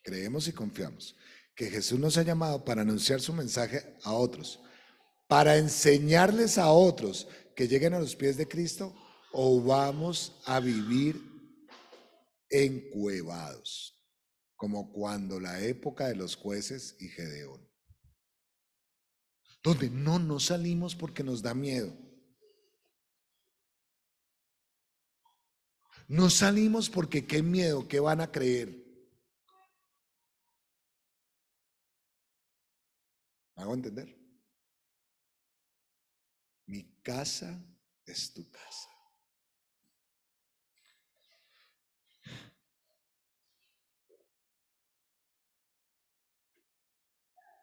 creemos 0.01 0.45
y 0.49 0.51
confiamos, 0.51 1.15
que 1.55 1.69
Jesús 1.69 1.97
nos 1.97 2.17
ha 2.17 2.23
llamado 2.23 2.65
para 2.65 2.81
anunciar 2.81 3.21
su 3.21 3.31
mensaje 3.31 3.97
a 4.03 4.11
otros, 4.11 4.59
para 5.29 5.55
enseñarles 5.55 6.57
a 6.57 6.69
otros 6.69 7.29
que 7.55 7.69
lleguen 7.69 7.93
a 7.93 7.99
los 8.01 8.13
pies 8.13 8.35
de 8.35 8.49
Cristo, 8.49 8.93
o 9.31 9.61
vamos 9.61 10.37
a 10.43 10.59
vivir 10.59 11.15
encuevados, 12.49 14.02
como 14.63 14.93
cuando 14.93 15.41
la 15.41 15.59
época 15.59 16.07
de 16.07 16.15
los 16.15 16.37
jueces 16.37 16.95
y 16.97 17.09
Gedeón, 17.09 17.69
donde 19.61 19.89
no 19.89 20.19
nos 20.19 20.45
salimos 20.45 20.95
porque 20.95 21.21
nos 21.21 21.41
da 21.41 21.53
miedo. 21.53 21.93
No 26.07 26.29
salimos 26.29 26.89
porque 26.89 27.27
qué 27.27 27.43
miedo, 27.43 27.89
qué 27.89 27.99
van 27.99 28.21
a 28.21 28.31
creer. 28.31 28.81
hago 33.57 33.73
entender? 33.73 34.17
Mi 36.67 37.01
casa 37.01 37.61
es 38.05 38.33
tu 38.33 38.49
casa. 38.49 38.92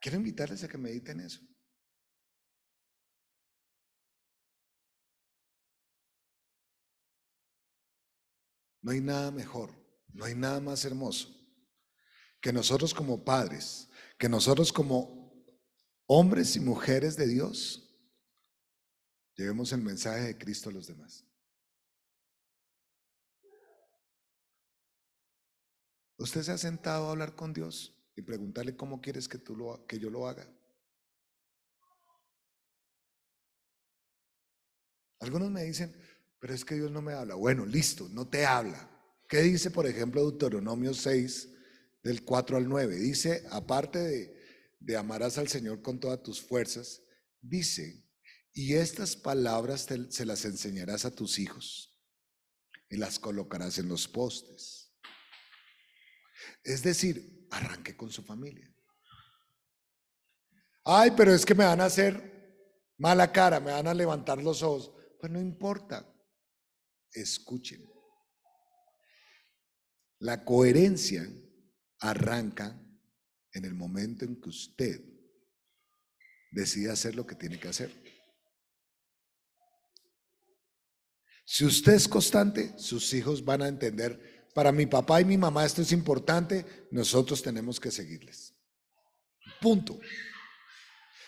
Quiero 0.01 0.17
invitarles 0.17 0.65
a 0.65 0.69
que 0.69 0.79
mediten 0.79 1.21
eso. 1.21 1.41
No 8.83 8.93
hay 8.93 9.01
nada 9.01 9.31
mejor, 9.31 9.71
no 10.09 10.25
hay 10.25 10.35
nada 10.35 10.59
más 10.59 10.85
hermoso 10.87 11.37
que 12.41 12.53
nosotros 12.53 12.95
como 12.95 13.23
padres, 13.23 13.91
que 14.19 14.29
nosotros 14.29 14.73
como 14.73 15.21
hombres 16.07 16.57
y 16.57 16.61
mujeres 16.61 17.17
de 17.17 17.27
Dios, 17.27 17.87
llevemos 19.37 19.73
el 19.73 19.83
mensaje 19.83 20.23
de 20.23 20.39
Cristo 20.39 20.71
a 20.71 20.73
los 20.73 20.87
demás. 20.87 21.27
¿Usted 26.17 26.43
se 26.43 26.53
ha 26.53 26.59
sentado 26.59 27.07
a 27.07 27.11
hablar 27.11 27.35
con 27.35 27.53
Dios 27.53 28.00
y 28.21 28.23
preguntarle 28.23 28.77
cómo 28.77 29.01
quieres 29.01 29.29
que, 29.29 29.39
tú 29.39 29.57
lo, 29.57 29.87
que 29.87 29.99
yo 29.99 30.11
lo 30.11 30.29
haga? 30.29 30.47
Algunos 35.21 35.51
me 35.51 35.65
dicen, 35.65 35.95
pero 36.39 36.55
es 36.55 36.65
que 36.65 36.77
Dios 36.77 36.91
no 36.91 37.03
me 37.03 37.13
habla. 37.13 37.35
Bueno, 37.35 37.67
listo, 37.67 38.09
no 38.11 38.29
te 38.29 38.47
habla. 38.47 38.89
¿Qué 39.29 39.43
dice, 39.43 39.71
por 39.71 39.87
ejemplo, 39.87 40.23
Deuteronomio 40.23 40.95
6, 40.95 41.49
del 42.03 42.25
4 42.25 42.57
al 42.57 42.69
9? 42.69 42.97
Dice, 42.97 43.45
aparte 43.51 43.99
de, 43.99 44.41
de 44.79 44.97
amarás 44.97 45.39
al 45.39 45.49
Señor 45.49 45.83
con 45.83 45.99
todas 45.99 46.23
tus 46.23 46.41
fuerzas, 46.41 47.03
dice, 47.41 48.05
y 48.53 48.75
estas 48.75 49.17
palabras 49.17 49.87
se 50.09 50.27
las 50.27 50.45
enseñarás 50.45 51.05
a 51.05 51.15
tus 51.15 51.39
hijos 51.39 51.99
y 52.89 52.97
las 52.97 53.19
colocarás 53.19 53.79
en 53.79 53.89
los 53.89 54.09
postes. 54.09 54.93
Es 56.65 56.83
decir, 56.83 57.40
arranque 57.51 57.97
con 57.97 58.11
su 58.11 58.23
familia. 58.23 58.73
Ay, 60.85 61.13
pero 61.17 61.33
es 61.33 61.45
que 61.45 61.55
me 61.55 61.65
van 61.65 61.81
a 61.81 61.87
hacer 61.87 62.31
mala 62.99 63.31
cara, 63.31 63.61
me 63.61 63.73
van 63.73 63.87
a 63.87 63.95
levantar 63.95 64.43
los 64.43 64.63
ojos. 64.63 64.93
Pues 65.19 65.31
no 65.31 65.41
importa, 65.41 66.07
escuchen. 67.13 67.85
La 70.19 70.45
coherencia 70.45 71.27
arranca 72.01 72.79
en 73.53 73.65
el 73.65 73.75
momento 73.75 74.25
en 74.25 74.41
que 74.41 74.49
usted 74.49 75.01
decide 76.51 76.91
hacer 76.91 77.15
lo 77.15 77.27
que 77.27 77.35
tiene 77.35 77.59
que 77.59 77.69
hacer. 77.69 77.91
Si 81.45 81.65
usted 81.65 81.95
es 81.95 82.07
constante, 82.07 82.79
sus 82.79 83.13
hijos 83.13 83.45
van 83.45 83.63
a 83.63 83.69
entender, 83.69 84.30
para 84.55 84.73
mi 84.73 84.87
papá 84.87 85.21
y 85.21 85.25
mi 85.25 85.39
mamá 85.39 85.65
esto 85.65 85.83
es 85.83 85.93
importante, 85.93 86.87
nosotros 86.91 87.43
tenemos 87.43 87.79
que 87.79 87.91
seguirles. 87.91 88.55
Punto. 89.61 89.99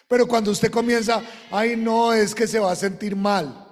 Pero 0.08 0.26
cuando 0.26 0.50
usted 0.50 0.70
comienza, 0.70 1.22
ay 1.50 1.76
no, 1.76 2.12
es 2.12 2.34
que 2.34 2.46
se 2.46 2.58
va 2.58 2.72
a 2.72 2.76
sentir 2.76 3.16
mal. 3.16 3.68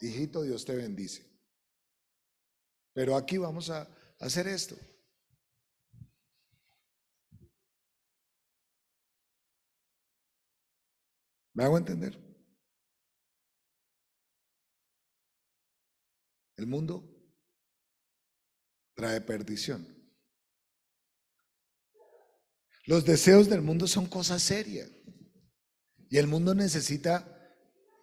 Hijito, 0.00 0.42
Dios 0.42 0.64
te 0.64 0.74
bendice. 0.74 1.26
Pero 2.92 3.16
aquí 3.16 3.38
vamos 3.38 3.70
a 3.70 3.88
hacer 4.20 4.46
esto. 4.46 4.76
¿Me 11.54 11.64
hago 11.64 11.78
entender? 11.78 12.25
El 16.56 16.66
mundo 16.66 17.04
trae 18.94 19.20
perdición. 19.20 19.86
Los 22.86 23.04
deseos 23.04 23.48
del 23.50 23.62
mundo 23.62 23.86
son 23.86 24.06
cosas 24.06 24.42
serias. 24.42 24.90
Y 26.08 26.18
el 26.18 26.28
mundo 26.28 26.54
necesita, 26.54 27.52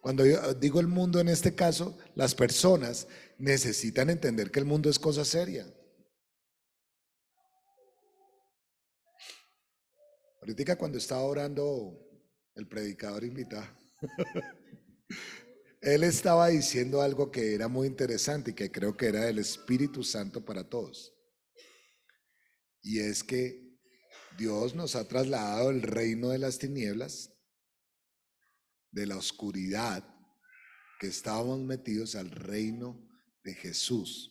cuando 0.02 0.26
yo 0.26 0.54
digo 0.54 0.78
el 0.78 0.86
mundo 0.86 1.20
en 1.20 1.28
este 1.28 1.54
caso, 1.54 1.98
las 2.14 2.34
personas 2.34 3.08
necesitan 3.38 4.10
entender 4.10 4.50
que 4.50 4.60
el 4.60 4.66
mundo 4.66 4.90
es 4.90 4.98
cosa 4.98 5.24
seria. 5.24 5.66
Ahorita 10.40 10.76
cuando 10.76 10.98
estaba 10.98 11.22
orando 11.22 11.98
el 12.54 12.68
predicador 12.68 13.24
invitado, 13.24 13.66
él 15.84 16.02
estaba 16.02 16.48
diciendo 16.48 17.02
algo 17.02 17.30
que 17.30 17.54
era 17.54 17.68
muy 17.68 17.86
interesante 17.86 18.52
y 18.52 18.54
que 18.54 18.72
creo 18.72 18.96
que 18.96 19.06
era 19.06 19.26
del 19.26 19.38
Espíritu 19.38 20.02
Santo 20.02 20.42
para 20.42 20.66
todos. 20.66 21.12
Y 22.80 23.00
es 23.00 23.22
que 23.22 23.78
Dios 24.38 24.74
nos 24.74 24.96
ha 24.96 25.06
trasladado 25.06 25.68
el 25.68 25.82
reino 25.82 26.30
de 26.30 26.38
las 26.38 26.58
tinieblas, 26.58 27.30
de 28.92 29.06
la 29.06 29.18
oscuridad, 29.18 30.02
que 30.98 31.08
estábamos 31.08 31.60
metidos 31.60 32.14
al 32.14 32.30
reino 32.30 33.06
de 33.42 33.54
Jesús. 33.54 34.30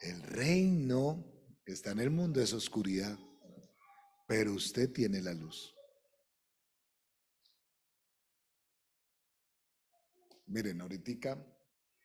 El 0.00 0.22
reino 0.22 1.30
que 1.66 1.72
está 1.72 1.90
en 1.90 2.00
el 2.00 2.10
mundo 2.10 2.40
es 2.40 2.54
oscuridad, 2.54 3.18
pero 4.26 4.54
usted 4.54 4.90
tiene 4.90 5.20
la 5.20 5.34
luz. 5.34 5.75
Miren, 10.46 10.80
ahorita, 10.80 11.34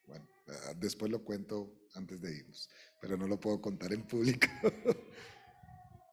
bueno, 0.06 0.28
ah, 0.48 0.74
después 0.78 1.12
lo 1.12 1.24
cuento 1.24 1.88
antes 1.94 2.22
de 2.22 2.36
irnos, 2.38 2.70
pero 3.00 3.18
no 3.18 3.28
lo 3.28 3.40
puedo 3.40 3.62
contar 3.62 3.94
en 3.94 4.06
público. 4.06 4.48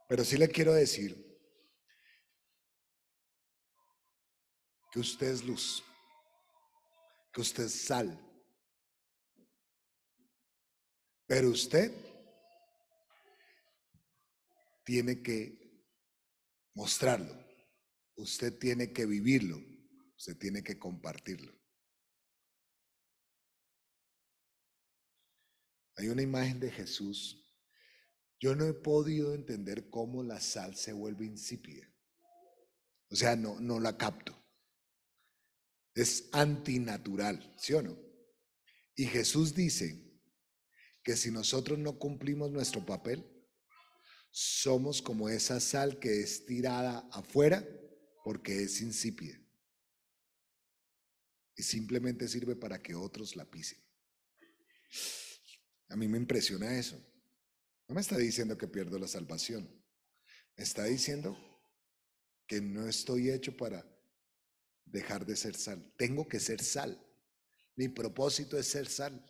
Pero 0.08 0.24
sí 0.24 0.38
le 0.38 0.48
quiero 0.48 0.72
decir 0.72 1.38
que 4.90 5.00
usted 5.00 5.26
es 5.26 5.44
luz, 5.44 5.84
que 7.30 7.42
usted 7.42 7.64
es 7.64 7.82
sal, 7.84 8.18
pero 11.26 11.50
usted 11.50 11.92
tiene 14.82 15.22
que 15.22 15.84
mostrarlo, 16.72 17.34
usted 18.16 18.58
tiene 18.58 18.94
que 18.94 19.04
vivirlo, 19.04 19.58
usted 20.16 20.38
tiene 20.38 20.62
que 20.62 20.78
compartirlo. 20.78 21.57
Hay 25.98 26.08
una 26.08 26.22
imagen 26.22 26.60
de 26.60 26.70
Jesús. 26.70 27.44
Yo 28.38 28.54
no 28.54 28.64
he 28.66 28.72
podido 28.72 29.34
entender 29.34 29.90
cómo 29.90 30.22
la 30.22 30.40
sal 30.40 30.76
se 30.76 30.92
vuelve 30.92 31.26
insípida. 31.26 31.92
O 33.10 33.16
sea, 33.16 33.34
no, 33.34 33.58
no 33.58 33.80
la 33.80 33.98
capto. 33.98 34.36
Es 35.94 36.28
antinatural, 36.30 37.52
¿sí 37.58 37.72
o 37.72 37.82
no? 37.82 37.98
Y 38.94 39.06
Jesús 39.06 39.54
dice 39.54 40.08
que 41.02 41.16
si 41.16 41.32
nosotros 41.32 41.80
no 41.80 41.98
cumplimos 41.98 42.52
nuestro 42.52 42.86
papel, 42.86 43.26
somos 44.30 45.02
como 45.02 45.28
esa 45.28 45.58
sal 45.58 45.98
que 45.98 46.20
es 46.20 46.46
tirada 46.46 47.08
afuera 47.10 47.66
porque 48.22 48.62
es 48.62 48.80
insípida. 48.80 49.36
Y 51.56 51.64
simplemente 51.64 52.28
sirve 52.28 52.54
para 52.54 52.80
que 52.80 52.94
otros 52.94 53.34
la 53.34 53.44
pisen. 53.44 53.78
A 55.88 55.96
mí 55.96 56.08
me 56.08 56.18
impresiona 56.18 56.78
eso. 56.78 56.96
No 57.88 57.94
me 57.94 58.00
está 58.00 58.16
diciendo 58.16 58.58
que 58.58 58.68
pierdo 58.68 58.98
la 58.98 59.08
salvación. 59.08 59.68
Me 60.56 60.64
está 60.64 60.84
diciendo 60.84 61.36
que 62.46 62.60
no 62.60 62.86
estoy 62.86 63.30
hecho 63.30 63.56
para 63.56 63.84
dejar 64.84 65.24
de 65.24 65.36
ser 65.36 65.56
sal. 65.56 65.92
Tengo 65.96 66.28
que 66.28 66.40
ser 66.40 66.62
sal. 66.62 67.02
Mi 67.76 67.88
propósito 67.88 68.58
es 68.58 68.66
ser 68.66 68.88
sal. 68.88 69.24